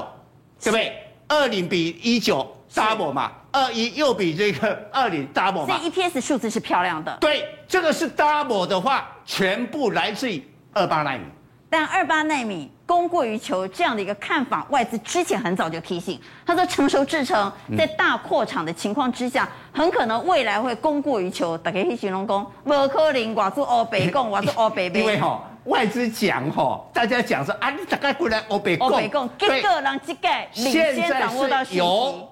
[0.63, 0.97] 对不对？
[1.27, 3.33] 二零比一九 double 嘛。
[3.51, 7.15] 二一又比这个二零 double 嘛，所以 EPS 数字是漂亮的。
[7.21, 11.25] 对，这个是 double 的话，全部来自于二八纳米。
[11.73, 21.57] 但二八纳米供过于求这样的一个看法，外资之前很早就提醒，他说成熟制程在大扩厂的情况之下，很可能未来会供过于求。
[21.57, 32.27] 大家去形容讲，无可能我做欧北共，我做欧北因为哈、哦，外资讲哈、哦，大家讲说啊，你大概过来欧北共，欧北共，结果让这个领先掌握到信息。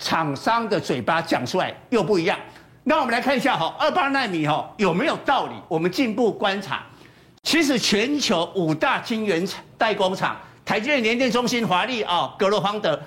[0.00, 2.36] 厂商的嘴巴讲出来又不一样，
[2.82, 5.52] 那我们来看一下哈，二八纳米哈有没有道理？
[5.68, 6.82] 我们进一步观察，
[7.44, 9.46] 其实全球五大晶圆
[9.78, 12.98] 代工厂，台积电、联电、中芯、华丽啊、格罗方德，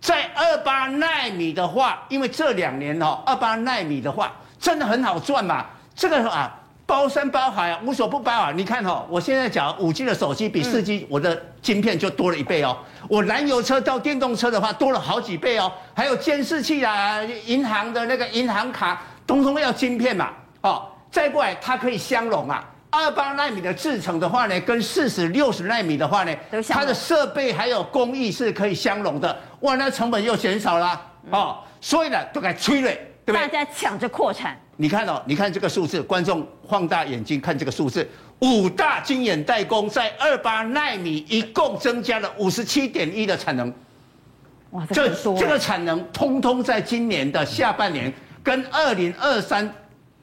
[0.00, 6.54] 在二八纳米的话，因为这两年哦，二八纳米的话真的很好赚嘛，这个啊。
[6.88, 8.52] 包山包海啊，无所不包啊！
[8.54, 12.78] 你看、哦，我现在讲五 G 的手机比四 G，我的晶片就多了一倍哦。
[13.08, 15.72] 我燃油车到电动车的话，多了好几倍哦。
[15.96, 20.30] 还有监视器啊，银行的那个银行卡，通通要晶片嘛。
[20.60, 22.64] 哦，再过来它可以相容啊。
[22.96, 26.34] 二八纳米的制程的话呢，跟四十六十纳米的话呢，
[26.68, 29.38] 它的设备还有工艺是可以相容的。
[29.60, 31.58] 哇，那成本又减少了哦。
[31.80, 33.48] 所以呢，都该催泪，对不对？
[33.48, 34.58] 大家抢着扩产。
[34.76, 38.06] 你看哦，你看这个数字，观众放大眼睛看这个数字，
[38.40, 43.72] 五大晶圆代工在二八纳米一共增加了五十七点一的产能，
[44.70, 49.72] 哇，这这个产能通通在今年的下半年跟二零二三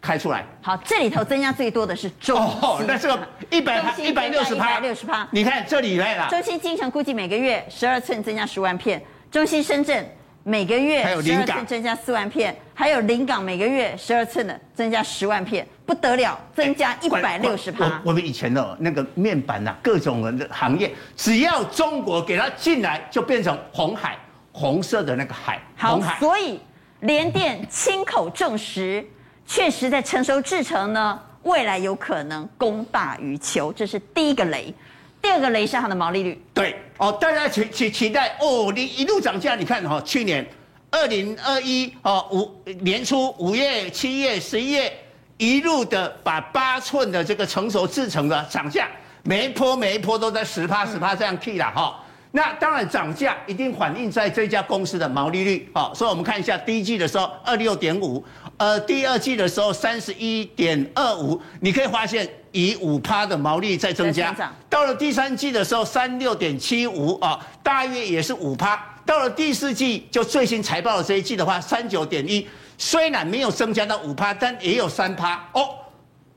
[0.03, 0.45] 开出来。
[0.61, 2.37] 好，这里头增加最多的是中
[2.85, 5.25] 那这个一百一百六十趴，六十趴。
[5.31, 10.05] 你看这里来了，中芯京城估计每个月十二寸增加十万片，中心深圳。
[10.45, 18.01] 每个月十二寸增加四万片，还有临港每个月十二寸的增加十万片，不得了，增加一百六十趴。
[18.03, 24.17] 我们以前的那个面板呐，各种的行业，只要中国给它进来，就变成红海，
[24.51, 25.61] 红色的那个海。
[25.77, 26.59] 好，所以
[26.99, 29.01] 联电亲口证实，
[29.45, 34.73] 确实在成熟制程呢，未来有可能供大于求，这是第一个雷。
[35.21, 40.45] 第二个雷是它的毛利率，对哦，大家期期期待哦，你一路涨价，你看哈、哦，去年
[40.91, 42.51] 二零二一哦五
[42.81, 44.91] 年初五月、七月、十一月
[45.37, 48.89] 一路的把八寸的这个成熟制程的涨价，
[49.23, 52.02] 每一波每一波都在十趴十趴这样 K 了哈。
[52.35, 58.23] 那当然涨价一定反映在这家公司的毛利率好、哦，所以我们看一下第一季的时候二六点五，
[58.57, 62.27] 呃，第二季的时候三十一点二五，你可以发现。
[62.55, 64.31] 以五趴的毛利在增加，
[64.69, 68.79] 到了第三季的时候三六点七五啊，大约也是五趴。
[69.03, 75.67] 到了第四季就最新财报的这一季的话，三九点一，虽然没有增加到五趴，但也有三趴哦。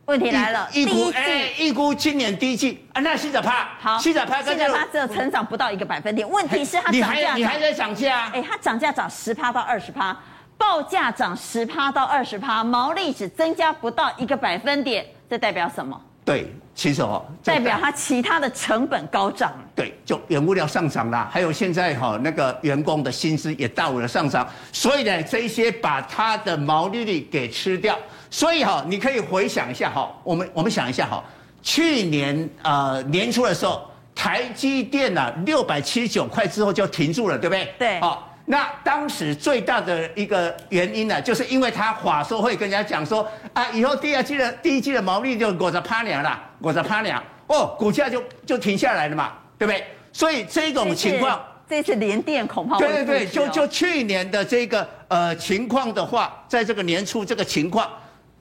[0.07, 6.29] 问题来了，预估哎，预估今年第一季啊，那七十趴，好，七十趴，七十趴只有成长不到一个百分点。
[6.29, 8.31] 问题是它涨价，你还在涨价？
[8.33, 10.17] 哎，它涨价涨十趴到二十趴，
[10.57, 15.05] 报价涨十趴到二十趴，毛利只增加不到一个百分点。
[15.29, 16.01] 这代表什么？
[16.25, 19.53] 对，其实哦，代表它其他的成本高涨。
[19.75, 27.99] 对，就原物料上涨啦，还有现在哈那个员工的薪资也大幅的上涨，所以呢，这一些把它的毛利率给吃掉。
[28.37, 31.25] 所以哈，你可以回想一下哈，我们我们想一下哈，
[31.63, 37.75] 去年呃年初的时候，台积电啊六百七十九块之后就停住了，对不对？
[37.79, 38.01] 对。
[38.01, 38.37] 好。
[38.45, 49.83] 那当时最大的一个原因呢，就是因为他法说会跟人家讲说啊，以后第二季的第一季的毛利就五十趴两了，五十趴两哦，股价就就停下来了嘛，对不对？
[50.13, 57.91] 所以这种情况，这次联电恐怕对对对，就就去年的这个呃情况的话，在这个年初这个情况，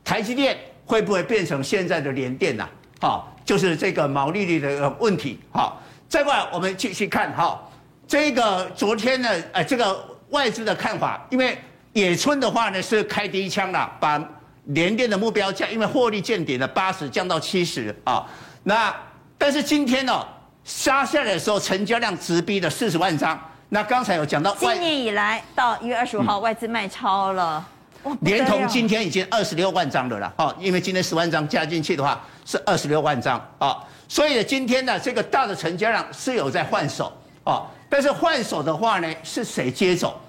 [0.05, 2.65] 台积电会不会变成现在的联电呢？
[3.01, 5.39] 好，就是这个毛利率的问题。
[5.51, 7.59] 好，再过来我们继续看哈。
[8.07, 11.57] 这个昨天呢，呃，这个外资的看法，因为
[11.93, 14.23] 野村的话呢是开第一枪了，把
[14.65, 18.23] 联电的目标价，因为获利见顶了八十，降到七十啊。
[18.63, 18.95] 那
[19.39, 20.27] 但是今天呢、哦，
[20.63, 23.39] 杀下来的时候，成交量直逼了四十万张。
[23.69, 27.74] 那刚才有讲到，今年以来到一月二十五号，外资卖超了，嗯、
[28.21, 30.33] 连同今天已经二十六万张了啦。
[30.37, 33.77] 哈，因为今天十万张加进去的话是二十六万张啊。
[34.07, 37.11] 所以今天呢，这个大的成交量是有在换手
[37.43, 37.65] 哦。
[37.89, 40.19] 但是换手的话呢，是谁接走？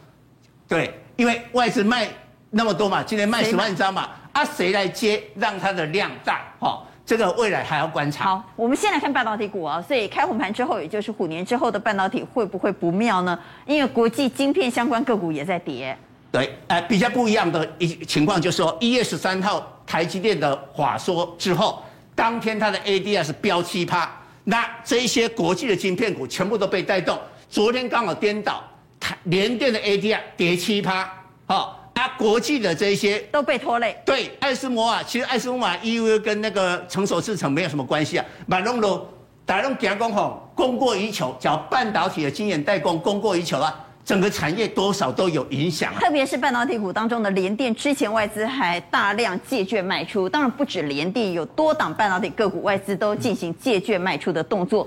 [0.68, 2.08] 对，因为外资卖
[2.50, 6.40] 那么多嘛，今天卖十万张嘛，啊，谁来接，让它的量大？
[6.58, 8.24] 哈，这个未来还要观察。
[8.24, 13.38] 好，我们先来看半导体股啊，所以开红盘之后，也就是虎年之后的半导体会不会不妙呢？
[13.66, 15.96] 因为国际晶片相关个股也在跌。
[16.30, 21.82] 对，呃，比较不一样的一情况就是说，一月十三号台积电的法说之后，
[22.14, 24.10] 当天它的 ADR 是飙七趴，
[24.44, 27.18] 那这一些国际的晶片股全部都被带动。
[27.48, 28.62] 昨天刚好颠倒，
[29.00, 31.08] 台联电的 ADR 跌七趴，
[31.46, 33.96] 好，那国际的这些都被拖累。
[34.04, 38.24] 对，艾斯摩尔，其实艾斯摩尔 EUV 跟那个成熟制程没有什么关系啊。
[38.46, 39.08] 马龙罗，
[39.46, 45.98] 大龙讲讲吼，供过于求，叫半导体的晶圆代工供过于求啊，整个产业多少都有影响啊。
[45.98, 54.86] 特别是半导体股当中的联电，之前外资还大量借券卖出，当然不止联电，有多档半导体个股外资都进行借券卖出的动作。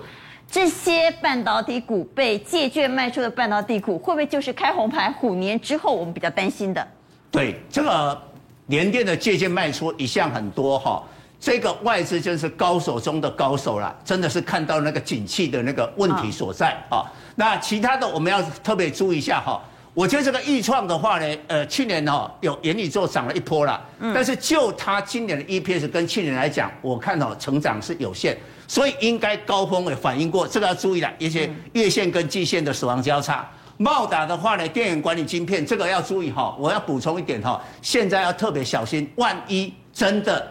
[0.50, 6.88] 这些半导体股被借券卖出的半导体股，会不会就是开红牌虎年之后我们比较担心的？
[7.30, 8.20] 对，这个
[8.68, 11.04] 联电的借券卖出一向很多哈，
[11.40, 17.06] 这个外资就是高手中的高手了，真的是看到那个景气的那个问题所在啊。
[17.36, 19.62] 那其他的我们要特别注意一下哈。
[19.94, 23.82] 我觉得这个易创的话呢，呃，去年哈有元宇宙涨了一波了，
[24.14, 28.38] 但是就它今年的 EPS 跟去年来讲，我看到成长是有限。
[28.68, 31.12] 所以应该高峰也反映过，这个要注意了。
[31.18, 36.56] 一些月线跟季线的死亡交叉，茂达的话呢，电源管理晶片这个要注意哈。
[36.60, 40.48] 我要补充一点哈，现在要特别小心，万一真的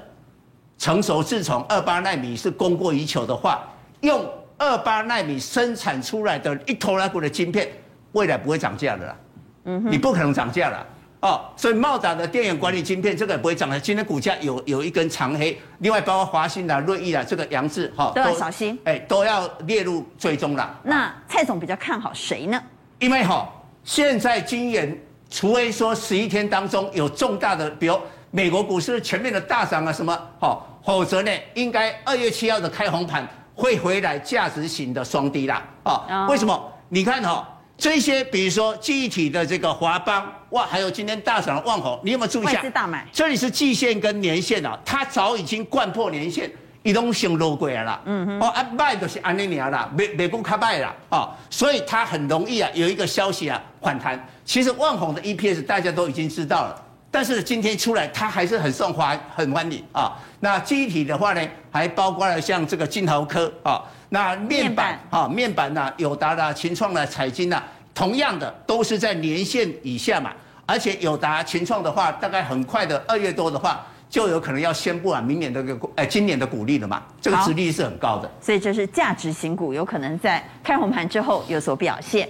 [0.78, 3.68] 成熟制程二八纳米是供过于求的话，
[4.00, 4.24] 用
[4.56, 7.68] 二八纳米生产出来的一拖拉库的晶片，
[8.12, 9.16] 未来不会涨价的啦。
[9.64, 10.86] 嗯哼，你不可能涨价了。
[11.20, 13.78] 哦，所以茂达的电源管理晶片这个也不会涨的。
[13.78, 20.78] 今天股价有有一根长黑，另外包括华新的、瑞昱的这个杨志哈，都要小心，哎，都要列入追踪了。
[20.84, 22.62] 那蔡总比较看好谁呢？
[23.00, 24.96] 因为哈，现在晶圆，
[25.28, 27.98] 除非说十一天当中有重大的，比如
[28.30, 35.62] 美国股市全面的大涨啊什么，哦，否则呢，应该二月七号的开红盘会回来价值型的双低啦。
[35.84, 36.72] 啊，为什么？
[36.88, 37.48] 你看哈。
[37.80, 42.60] 这些，比如说记忆体的这个华邦，哇，还有今天大涨的旺宏，你有没有注意一下？
[42.70, 43.06] 大买。
[43.12, 46.50] 这里是季线跟年线啊，它早已经贯破年线，
[46.82, 48.02] 移动性落过来了。
[48.06, 48.40] 嗯哼。
[48.40, 54.20] 哦，阿卖就是安尼尔啦，美美股卡卖啦，哦，所以它很容易啊有一个消息啊反弹。
[54.44, 60.12] 其实万宏的 EPS 大家都已经知道了，但是今天出来它还是很受欢很欢迎啊。
[60.40, 61.40] 那记忆体的话呢，
[61.70, 63.82] 还包括了像这个金豪科啊。
[64.10, 67.62] 那面板啊，面板呐，友达的、群创的、彩晶呐，
[67.94, 70.32] 同样的都是在年线以下嘛。
[70.64, 77.02] 而且友达、群创的话，大概很快的二月多的话，就有可能要宣布啊，明年的个呃今年的股利了嘛。
[77.20, 78.30] 这个值利率是很高的。
[78.40, 82.28] 所以这是价值型股有可能在开红盘之后有所表现。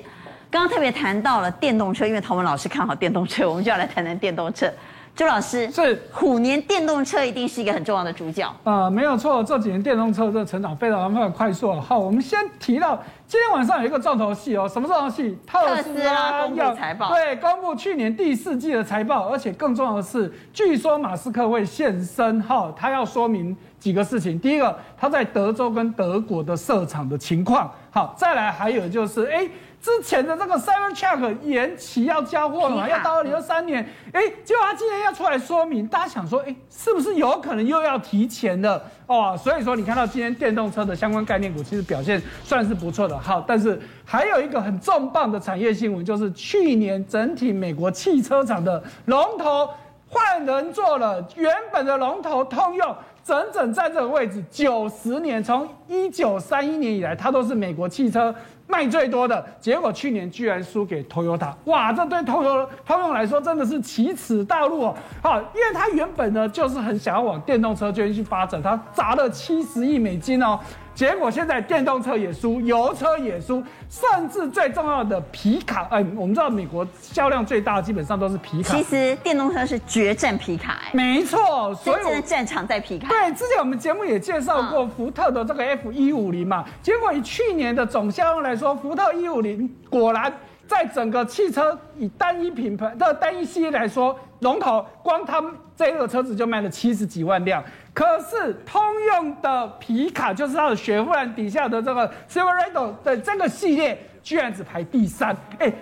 [0.50, 4.66] 刚刚特别谈到了电动车，因为陶文老师看好电动车，我们就要来谈谈电动车。
[5.14, 8.48] 朱老师是虎年电动车一定是一个很重要的主角。
[8.62, 11.78] 呃，没有错，这几年电动车这个成长非常非常快速。
[11.80, 15.36] 好，我们先提到今天晚上有一个重头戏哦，什么重头戏？
[15.44, 24.38] 特斯拉公布财报，对，公布去年第四季的财报，而且更重要的是，据说马斯克会现身，哈，他要说明几个事情。
[24.38, 27.68] 第一个，他在德州跟德国的设厂的情况。
[27.90, 29.48] 好，再来还有就是，哎。
[29.80, 39.38] 之前的这个 Cybertruck 延期要交货了嘛，要到二零二三年，哎，结果他今天要出来说明，大家想说，哎，是不是有可能又要提前了哦？
[39.42, 49.70] 所以说你看到今天电动车的相关概念股其实表现算是不错的，好，但是还有一个很重磅的产业新闻，就是去年整体美国汽车厂的龙头
[50.08, 52.96] 换人做了，原本的龙头通用。
[53.28, 58.34] 整整在这个位置九十年，从一九三一年以来，它都是美国汽车
[58.66, 59.44] 卖最多的。
[59.60, 61.92] 结果去年居然输给 Toyota，哇！
[61.92, 64.94] 这对 Toyota 来说真的是奇耻大辱哦。
[65.22, 70.58] 好，因为它原本呢就是很想要往电动车这边去发展，它砸了七十亿美金哦。
[70.98, 78.74] 结果现在电动车也输，油车也输，甚至最重要的皮卡，哎，我们知道美国销量最大的基本上都是皮卡。
[78.74, 83.06] 其实电动车是决战皮卡，哎，没错，所以真的战场在皮卡。
[83.06, 90.32] 对，之前我们节目也介绍过福特的这个 F 一五零嘛，结果以去年的总销量来说，福特一五零果然
[90.66, 94.18] 在整个汽车以单一品牌的单一系列来说。
[94.40, 97.62] 龙头，光他们这个车子就卖了七十几万辆。
[97.94, 105.36] 可是通用的皮卡，就是它的雪佛兰底下的这个 Silverado 的这个系列，居然只排第三。
[105.60, 105.72] 哎。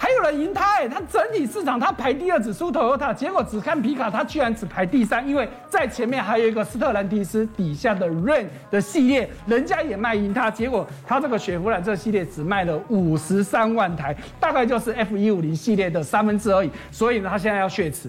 [0.00, 18.08] 还有人赢他哎，它整体市场它排第二，只输 Toyota，结果只看皮卡，它居然只排第三，因为在前面还有一个斯特兰提斯底下的 Rain 的系列，人家也卖赢它，结果它这个雪佛兰这个系列只卖了五十三万台，大概就是 F 一五零系列的三分之二，所以呢，它现在要血池。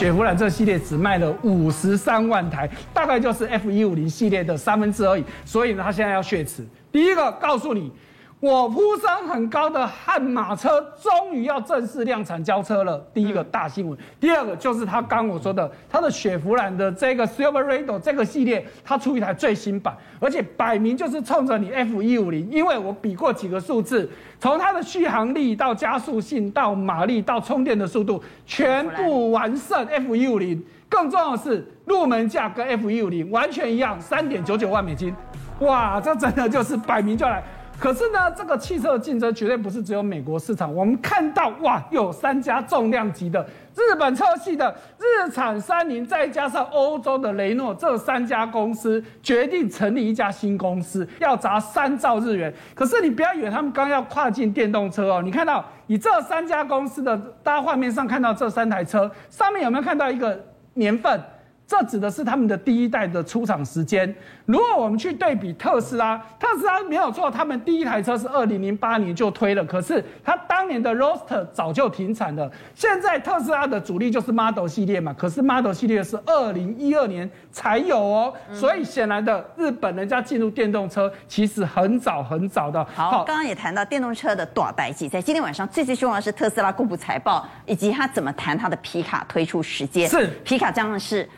[0.00, 5.22] 雪佛兰这系列只卖了五十三万台，大概就是 F 一五零系列的三分之二。
[5.44, 6.66] 所以呢，它现在要血池。
[6.90, 7.92] 第一个告诉你。
[8.40, 13.96] 我呼声很高的悍马车终于要正式量产交车了，第一个大新闻。
[14.18, 30.64] 第二个就是他刚我说的，他的雪佛兰的这个 Silverado 这个系列，它出一台最新版，而且摆明就是冲着你 F 一五零，因为我比过几个数字，从它的续航力到加速性到马力到充电的速度，全部完胜 F 一五零。
[30.88, 35.14] 更重要的是，入门价跟 F 一五零完全一样，三点九九万美金。
[35.58, 37.42] 哇，这真的就是摆明就来。
[37.78, 40.74] 可是呢，这个汽车的竞争绝对不是只有美国市场。
[40.74, 43.40] 我们看到哇，有三家重量级的
[43.74, 52.52] 日本车系的日产、三菱，再加上欧洲的雷诺，这三家公司决定成立一家新公司，要砸三兆日元。
[52.74, 60.38] 可是你不要以为他们刚要跨进电动车哦，你看到你这三家公司的，大家画面上看到这三台车上面有没有看到一个
[60.74, 61.18] 年份？
[61.70, 64.12] 这指的是他们的第一代的出厂时间。
[64.44, 72.50] 如果我们去对比特斯拉，特斯拉没有错，他们第一台车是二零零八年就推了，可是它当年的 Roadster 早就停产了。
[72.74, 82.84] 现在特斯拉的主力就是 Model 系列嘛，可是 Model 系列是二零一二年才有哦，所以显然的，日本人家进入电动车其实很早很早的。
[82.92, 90.08] 好，刚刚也谈到电动车的短代志，在今天晚上最最重要的是特斯拉公布财报，以及他怎么谈它的皮卡推出时间。
[90.08, 91.28] 是皮卡将是。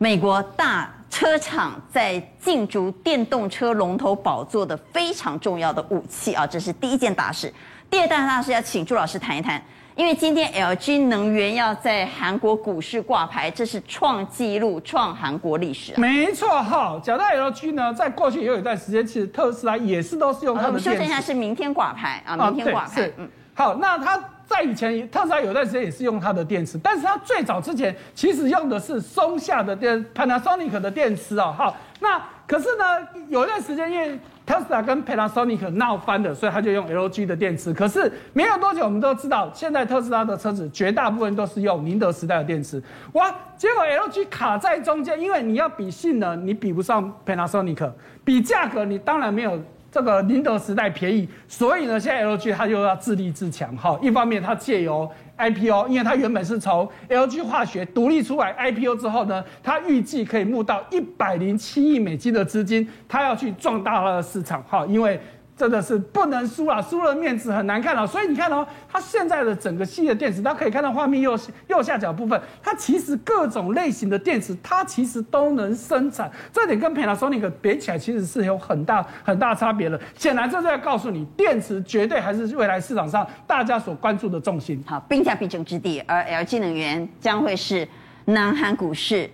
[0.00, 7.52] 美国大车厂在竞逐电动车龙头宝座的非常重要的武器啊，这是第一件大事。
[7.90, 9.60] 第二件大事要请朱老师谈一谈，
[9.96, 15.92] 因为今天 LG 能源要在韩国股市挂牌，这是创纪录、创韩国历史。
[15.96, 20.68] 没错哈，讲到 LG 呢，在过去也有一段时间，其实特斯拉也是都是用它的。
[20.68, 23.02] 我们说一下是明天挂牌啊，明天挂牌。
[23.02, 24.22] 是，嗯，好，那它。
[24.48, 31.54] 在以前，特斯拉有段时间也是用它的电池，但是它最早之前其实用的是松下的电 Panasonic 的电池哦。
[31.56, 32.84] 好，那可是呢，
[33.28, 37.74] 有一段时间因为特斯拉跟 Panasonic 闹翻了，所以他就用 LG 的电池。
[37.74, 42.82] 可是没有多久，我们都知道，现在特斯拉的车子绝大部分都是用宁德时代的电池。
[43.12, 47.92] 哇，结果 LG 卡在中间，因为你要比性能，你比不上 Panasonic；
[48.24, 49.60] 比价格，你当然没有。
[49.90, 53.98] 这个宁德时代便宜，所以呢，现在 LG 它又要自立自强哈。
[54.02, 65.20] 一方面，它借由 IPO，因为它原本是从 LG 化学独立出来，IPO 之后呢，它预计可以募到一百零七亿美金的资金，它要去壮大它的市场哈，因为。
[65.58, 68.06] 真的是不能输了，输了面子很难看了。
[68.06, 71.36] 所以你看哦，它现在的整个系列电池，大家可以看到画面右
[71.66, 76.30] 右下角部分，它其实各种类型的电池，它其实都能生产。
[76.52, 80.00] 这点跟 Panasonic 比起来，其实是有很大很大差别的。
[80.16, 84.80] 显然，这是在告诉你，电池绝对还是未来市场上大家所关注的重心。
[84.86, 87.88] 好，兵家必争之地，而 LG 能源将会是
[88.26, 89.28] 南韩股市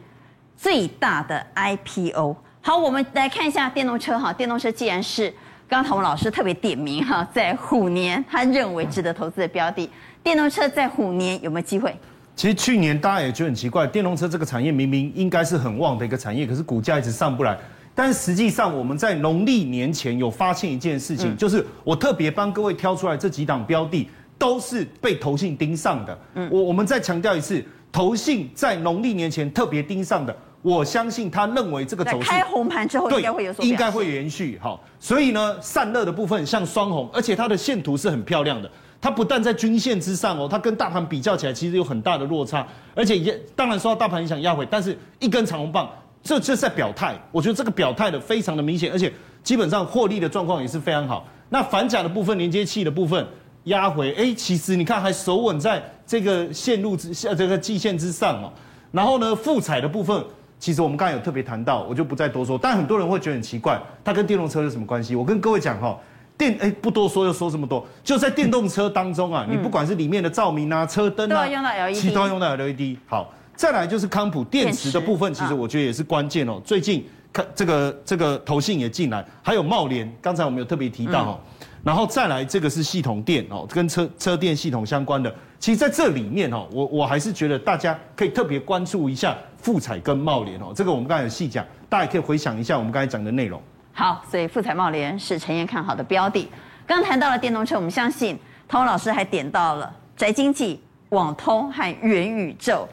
[0.56, 2.34] 最大的 IPO。
[2.62, 5.30] 好，我们来看一下电动车哈，电动车既然是。
[5.66, 9.88] 刚刚唐文老师特别点名哈，在虎年他认为值得投资的标的，
[10.22, 11.94] 电动车在虎年有没有机会？
[12.36, 17.56] 其实去年大家也觉得很奇怪，电动车这个产业明明应该是很旺的一个产业，可是股价一直上不来。
[17.94, 26.18] 但实际上我们在农历年前有发现一件事情，就是我特别帮各位挑出来这几档标的，都是被投信盯上的。
[26.34, 30.36] 嗯，我我们再强调一次，投信在农历年前特别盯上的。
[30.64, 38.70] 我相信他认为这个走势开红盘之后应该会有所应该会延续哈，所以呢，散热的部分像双红，而且它的线图是很漂亮的。
[38.98, 45.86] 它不但在均线之上哦，它跟大盘比较起来其实有很大的落差，而且也当然受到大盘影响压回，但是一根长红棒，
[46.22, 47.14] 这这是在表态。
[47.30, 49.12] 我觉得这个表态的非常的明显，而且
[49.42, 51.28] 基本上获利的状况也是非常好。
[51.50, 53.26] 那反甲的部分连接器的部分
[53.64, 58.50] 压回，哎，其实你看还守稳在这个线路之下这个季线之上哦。
[58.92, 60.24] 然后呢，复彩的部分。
[60.58, 62.56] 其实我们刚才有特别谈到，我就不再多说。
[62.56, 65.14] 但很多人会觉得很奇怪，它跟电动车有什么关系？
[65.14, 65.98] 我跟各位讲哈，
[66.38, 72.96] 电哎不多说又说这么多，就在电动车当中啊，你不管是里面的照明啊、车灯啊，都要用到 LED，其都要用到 LED。
[73.06, 76.58] 好，再来就是康普电池的部分，其实我觉得也是关键哦。
[76.64, 85.34] 最近看这个这个投信也进来，还有茂联，刚才我们有特别提到哦，嗯、然后再来这个是系统电哦，跟车车电系统相关的。
[85.64, 93.58] 其实在这里面哦，我我还是觉得大家可以特别关注一下富彩跟茂联哦，这个我们刚才有细讲，大家可以回想一下我们刚才讲的内容。
[93.94, 96.50] 好，所以富彩茂联是晨彦看好的标的。
[96.86, 98.38] 刚谈到了电动车，我们相信
[98.68, 102.86] 唐老师还点到了宅经济、网通和元宇宙。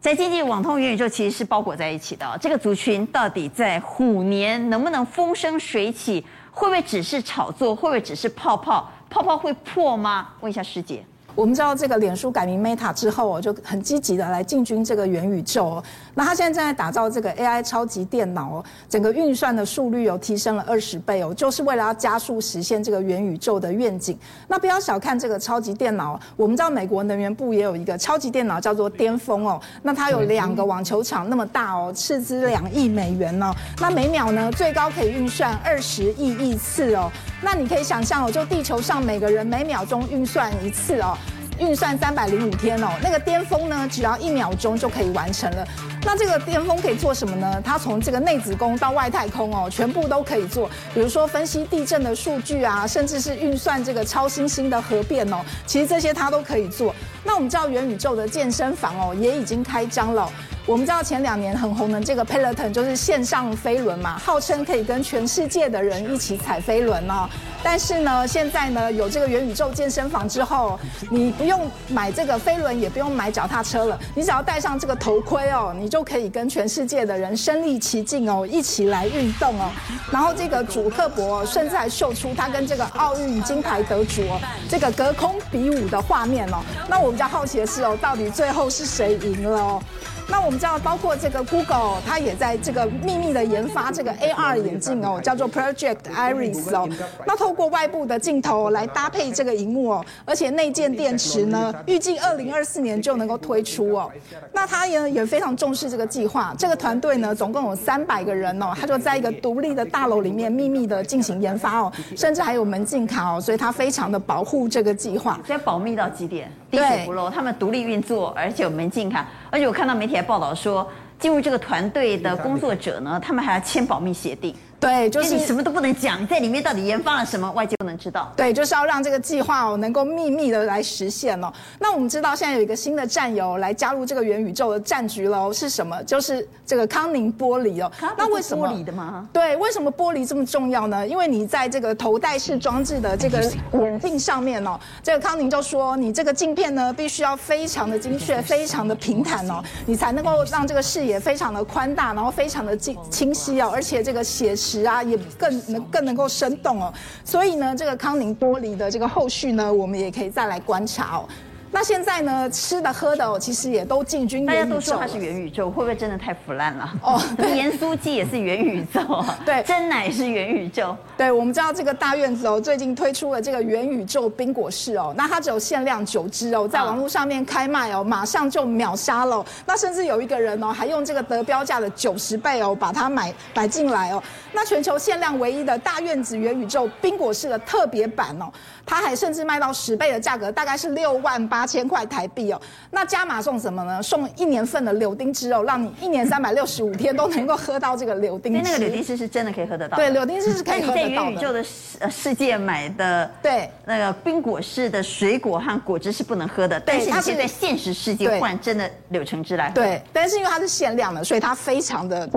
[0.00, 2.38] 宅经济、网通、元宇宙其实是包裹在一起的。
[2.40, 6.24] 这个族群到底在虎年能不能风生水起？
[6.52, 7.74] 会不会只是炒作？
[7.74, 8.88] 会不会只是泡泡？
[9.10, 10.28] 泡泡会破吗？
[10.40, 11.04] 问一下师姐。
[11.34, 15.82] 我们知道这个脸书改名 Meta 之后，就很积极的来进军这个元宇宙。
[16.14, 24.18] 那他现在正在打造这个 AI 超级电脑哦，整个运算的速率有提升了二十倍哦，就是为了要加速实现这个元宇宙的愿景。
[24.48, 37.10] 那不要小看这个超级电脑，我们知道美国能源部也有一个超级电脑叫做巅峰哦，那它有两个网球场那么大哦，斥资两亿美元哦，那每秒呢最高可以运算二十亿亿次哦。
[37.40, 41.16] 那你可以想象哦，就地球上每个人每秒钟运算一次哦。
[41.62, 45.64] 运算三百零五天哦，那个巅峰呢，只要一秒钟就可以完成了。
[46.04, 47.62] 那这个巅峰可以做什么呢？
[47.64, 50.68] 它从这个内子宫到外太空哦，全部都可以做。
[50.92, 56.92] 比如说分析地震的数据啊，甚至是运算这个超新星的核变哦，其实这些它都可以做。
[57.22, 60.28] 那我们知道元宇宙的健身房哦，也已经开张了。
[60.64, 67.28] 我们知道前两年很红的这个 Peloton 就是线上飞轮嘛，号称可以跟全世界的人一起踩飞轮哦。
[67.64, 70.78] 但是呢，现在呢有这个元宇宙健身房之后，
[71.10, 79.68] 你不用买这个飞轮，也不用买脚踏车了，你只要戴上这个头盔哦，你就可以跟全世界的人身临其境哦，一起来运动哦。
[80.12, 86.62] 然后这个主克伯甚至还秀出他跟这个奥运金牌得主哦，这个隔空比武的画面哦。
[86.88, 89.82] 那我比较好奇的是哦，到底最后是谁赢了哦？
[90.28, 96.88] 那我们知道，包括这个 Google，它也在这个秘密的研发这个 AR 眼镜哦，叫做 Project Iris 哦。
[97.26, 104.10] 那透过外部的镜头来搭配这个荧幕哦，而且内建电池呢，预计二零二四年就能够推出哦。
[104.52, 115.38] 那它也也非常重视这个计划，这个团队呢，总共有三百个人哦，他就在一个独立的大楼里面秘密的进行研发哦，甚至还有门禁卡哦，所以它非常的保护这个计划。
[115.46, 120.88] 所以保密到几点，滴水不漏，他们独立运作，而且有门禁卡，而且我看到媒体还报道说，
[121.18, 124.54] 进入这个团队的工作者呢，他们还要签保密协定。
[124.82, 128.32] 对，就是你什么都不能讲，你在里面到底研发了什么，外界不能知道。
[128.36, 131.52] 对，就是要让这个计划哦能够秘密的来实现哦。
[131.78, 136.02] 那我们知道现在有一个新的战友来加入这个元宇宙的战局喽，是什么？
[136.02, 137.92] 就是这个康宁玻璃哦。
[138.18, 138.66] 那为什么？
[138.66, 139.28] 玻璃的吗？
[139.32, 141.06] 对，为什么玻璃这么重要呢？
[141.06, 143.40] 因为你在这个头戴式装置的这个
[143.74, 154.71] 眼镜上面哦，这个康宁就说，你这个镜片呢必须要非常的精确，非常的平坦哦，你才能够让这个视野非常的宽大，然后非常的清清晰哦，而且这个写实。
[154.80, 156.92] 啊，也更能更能够生动哦，
[157.24, 161.28] 所以呢，这个康宁玻璃的这个后续呢，我们也可以再来观察哦。
[161.74, 164.62] 那现在呢，吃的喝的哦，其实也都进军元宇宙。
[164.62, 166.92] 大家都说它是元宇宙，会不会真的太腐烂了？
[167.02, 167.20] 哦，
[167.56, 169.00] 盐酥鸡也是元宇宙，
[169.46, 170.94] 对，真奶是元宇宙。
[171.16, 179.44] 对，我们知道这个大院子哦，最近推出了这个元宇宙冰果室哦，那它只有限量九只哦，在网络上面开卖哦，马上就秒杀了。
[179.64, 184.22] 那甚至有一个人哦，还用这个得标价的九十倍哦，把它买买进来哦。
[184.52, 188.52] 那全球限量唯一的大院子元宇宙冰果室的特别版哦，
[188.84, 191.62] 它还甚至卖到十倍的价格，大概是六万八。
[191.62, 192.60] 八千块台币哦，
[192.90, 194.02] 那加码送什么呢？
[194.02, 198.60] 送一年份的柳丁汁哦，让你一年三百六十五天都能够喝到这个柳丁汁。
[198.64, 199.96] 那个柳丁汁是真的可以喝得到。
[199.96, 201.06] 对，柳丁汁是可以喝得到的。
[201.06, 206.80] 在元宇宙的世世界买的，对，那个冰果式的水果和果汁是不能喝的。
[206.80, 209.74] 但是它是在现实世界换真的柳橙汁来喝。
[209.74, 212.28] 对，但是因为它是限量的，所以它非常的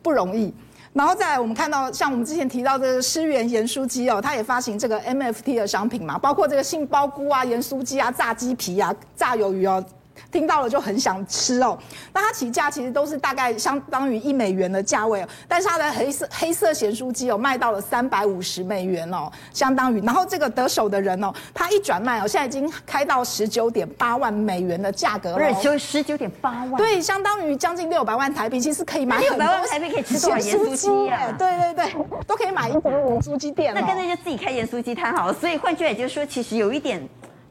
[0.00, 0.54] 不容易。
[0.92, 9.82] 然后再来，我们看到像我们之前提到的诗源盐酥鸡哦，它也发行这个 MFT 的商品嘛，包括这个杏鲍菇啊、盐酥鸡啊、炸鸡皮啊、炸鱿鱼哦。
[10.30, 11.78] 听到了就很想吃哦，
[12.12, 31.34] 那它起价其实都是大概相当于一美元的价位哦，但是它的黑色黑色咸酥鸡哦卖到了三百五十美元哦，相当于，然后这个得手的人哦，他一转卖哦，现在已经开到十九点八万美元的价格了，不是就十九点八万，对，相当于将近六百万台币，其实可以买六百万台币可以吃多少盐酥鸡啊？
[31.38, 31.92] 对对对，
[32.26, 35.34] 都可以买一间 盐酥鸡店，那干脆就自己开盐酥鸡摊好了。
[35.34, 37.02] 所以换句话也就是说，其实有一点。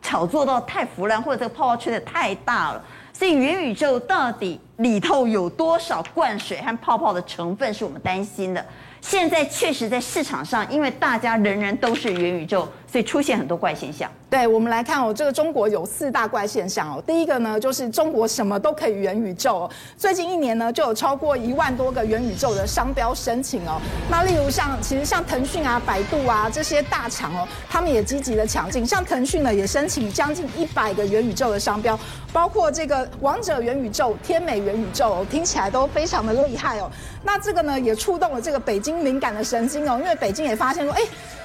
[0.01, 2.83] 炒作到太腐烂，或者这个泡泡吹得太大了，
[3.13, 8.65] 所以元宇宙到底里头有多少灌水和泡泡的成分是我们担心的。
[8.99, 14.11] 现在确实在市场上，因为大家人人都是元宇宙，所以出现很多怪现象。
[14.29, 17.01] 对，我们来看哦，这个中国有四大怪现象哦。
[17.07, 19.71] 第一个呢，就是中国什么都可以元宇宙哦。
[19.97, 23.79] 最近一年呢，就有超过一万多个元宇宙的商标申请哦。
[24.09, 28.85] 那例如像，其实像腾讯啊、百度啊这些大厂哦，他们也积极的抢进。
[28.85, 31.97] 像腾讯呢，也申请将近一百个元宇宙的商标，
[32.33, 36.91] 包括这个王者元宇宙、天美元宇宙哦，听起来都非常的厉害哦。
[37.23, 41.01] 那这个呢，也触动了这个北京敏感的神经哦，因为北京也发现说，哎。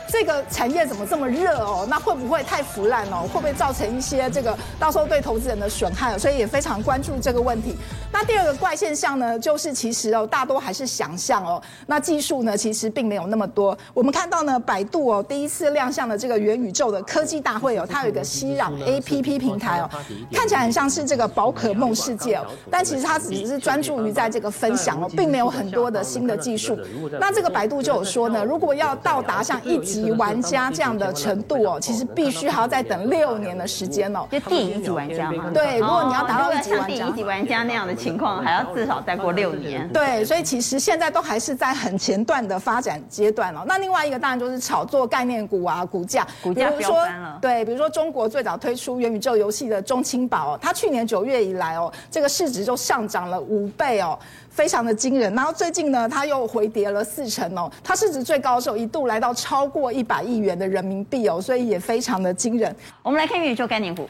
[0.09, 1.87] 这个产业怎么这么热哦？
[1.89, 3.29] 那会不会太腐烂哦？
[3.33, 6.19] 会不会造成一些这个到时候对投资人的损害哦？
[6.19, 7.77] 所以也非常关注这个问题。
[8.13, 11.61] 那第二个怪现象呢，就是其实哦，大多还是想象哦。
[11.87, 13.77] 那技术呢，其实并没有那么多。
[13.93, 19.91] 我们看到呢，百度哦，第一次亮相的这个元宇宙的科技大会哦，它有一个熙壤 APP 平台哦，
[20.33, 26.79] 看起来很像是这个宝可梦世界哦，但其实它只是专注于在这个分享哦，并没有很多的新的技术。
[27.21, 34.27] 那这个百度就有说呢，如果要到达像一级级玩家这样的程度哦，其实必须还要再等六年的时间哦。
[34.31, 35.51] 就电影一级玩家嘛？
[35.55, 39.89] 对，如果你要达到一级玩家，像电影一级玩家那样的情况，还要至少再过六年。
[39.93, 43.65] 对，所以其实现在都还是在很前段的发展阶段哦。
[43.67, 47.39] 那另外一个当然就是炒作概念股啊，股价，股价飙翻了。
[47.41, 54.19] 对，比如说中国最早推出元宇宙游戏的中青宝哦，它去年九月以来哦，这个市值就上涨了五倍哦。
[54.57, 62.75] 非常的惊人，然后最近呢，它又回跌了四成哦，它市值最高的时候一度来到超过一百亿元的人民币哦，所以也非常的惊人。
[63.03, 64.09] 我们来看元宇宙概念股。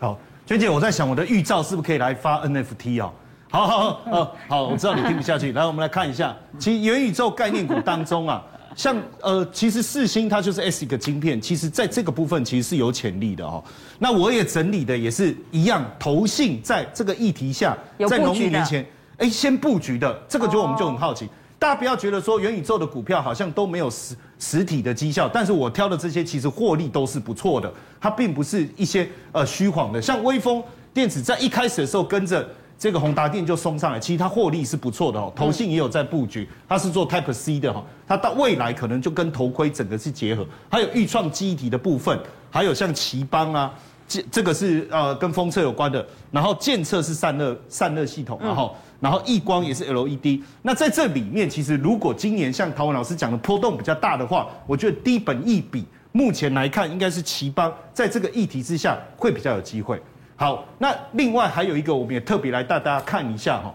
[0.00, 3.12] 好，娟姐，我在想我的预兆是不是可以来发 NFT 哦？
[3.48, 13.62] 好好好，好，好，我知道你听不下去，来，我们来看一下， 其实元宇宙概念股当中啊，像呃，其实四星它就是 ASIC 晶片，其实在这个部分其实是有潜力的哦。
[14.00, 17.78] 那我也整理的也是一样，投信在这个议题下，
[18.08, 18.84] 在农历年前。
[19.18, 30.02] 哎，先布局的这个就我们就很好奇，哦、大家不要觉得说元宇宙的股票好像都没有实实体的绩效，但是我挑的这些其实获利都是不错的，它并不是一些呃虚晃的。
[30.02, 30.62] 像威锋
[30.92, 32.46] 电子在一开始的时候跟着
[32.78, 35.32] 这个宏达电就冲上来，其实它获利是不错的哦。
[35.34, 43.72] 投信也有在布局，它是做 Type C 的哈，它到未来可能就跟头盔整个是结合，还有预创记忆体的部分，还有像奇邦啊，
[44.06, 48.76] 这这个是呃跟封测有关的，然后建测是散热散热系统，然后。
[48.98, 60.00] 然后亿光也是 LED，那在这里面，其实如果今年像陶文老师讲的波动比较大的话，我觉得低本一比目前来看应该是奇邦在这个议题之下会比较有机会。
[60.34, 63.74] 好，那另外还有一个，我们也特别来带大家看一下哈。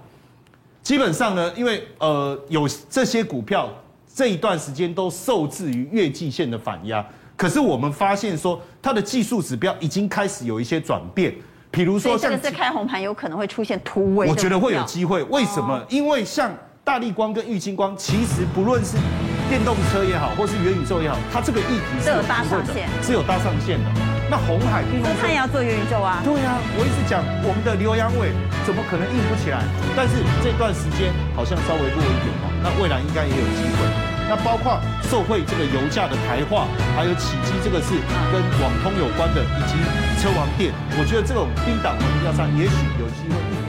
[0.81, 3.69] 基本上呢，因为呃有这些股票
[4.13, 7.05] 这一段时间都受制于月季线的反压，
[7.37, 11.33] 可是我们发现说它的技术指标已经开始有一些转变。
[11.71, 14.27] 比如说，像这个是开红盘，有可能会出现突围。
[14.27, 15.75] 我觉得会有机会，为什么？
[15.75, 16.51] 哦、因为像
[16.83, 18.97] 大力光跟玉金光，其实不论是
[19.47, 23.89] 电动车也好，或是元宇宙也好，它这个议题是有搭上线，是有搭上线的。
[24.29, 26.21] 那红海，那他也要做元宇宙啊？
[26.23, 28.31] 对啊，我一直讲我们的刘阳伟
[28.65, 29.63] 怎么可能硬不起来？
[29.95, 34.10] 但是这段时间好像稍微弱一点哦，那未来应该也有机会。
[34.31, 34.79] 那包括
[35.09, 36.65] 受惠这个油价的抬化，
[36.95, 37.95] 还有起机这个是
[38.31, 39.75] 跟网通有关的，以及
[40.21, 43.60] 车王店，我觉得这种低档的股票上也许有机会。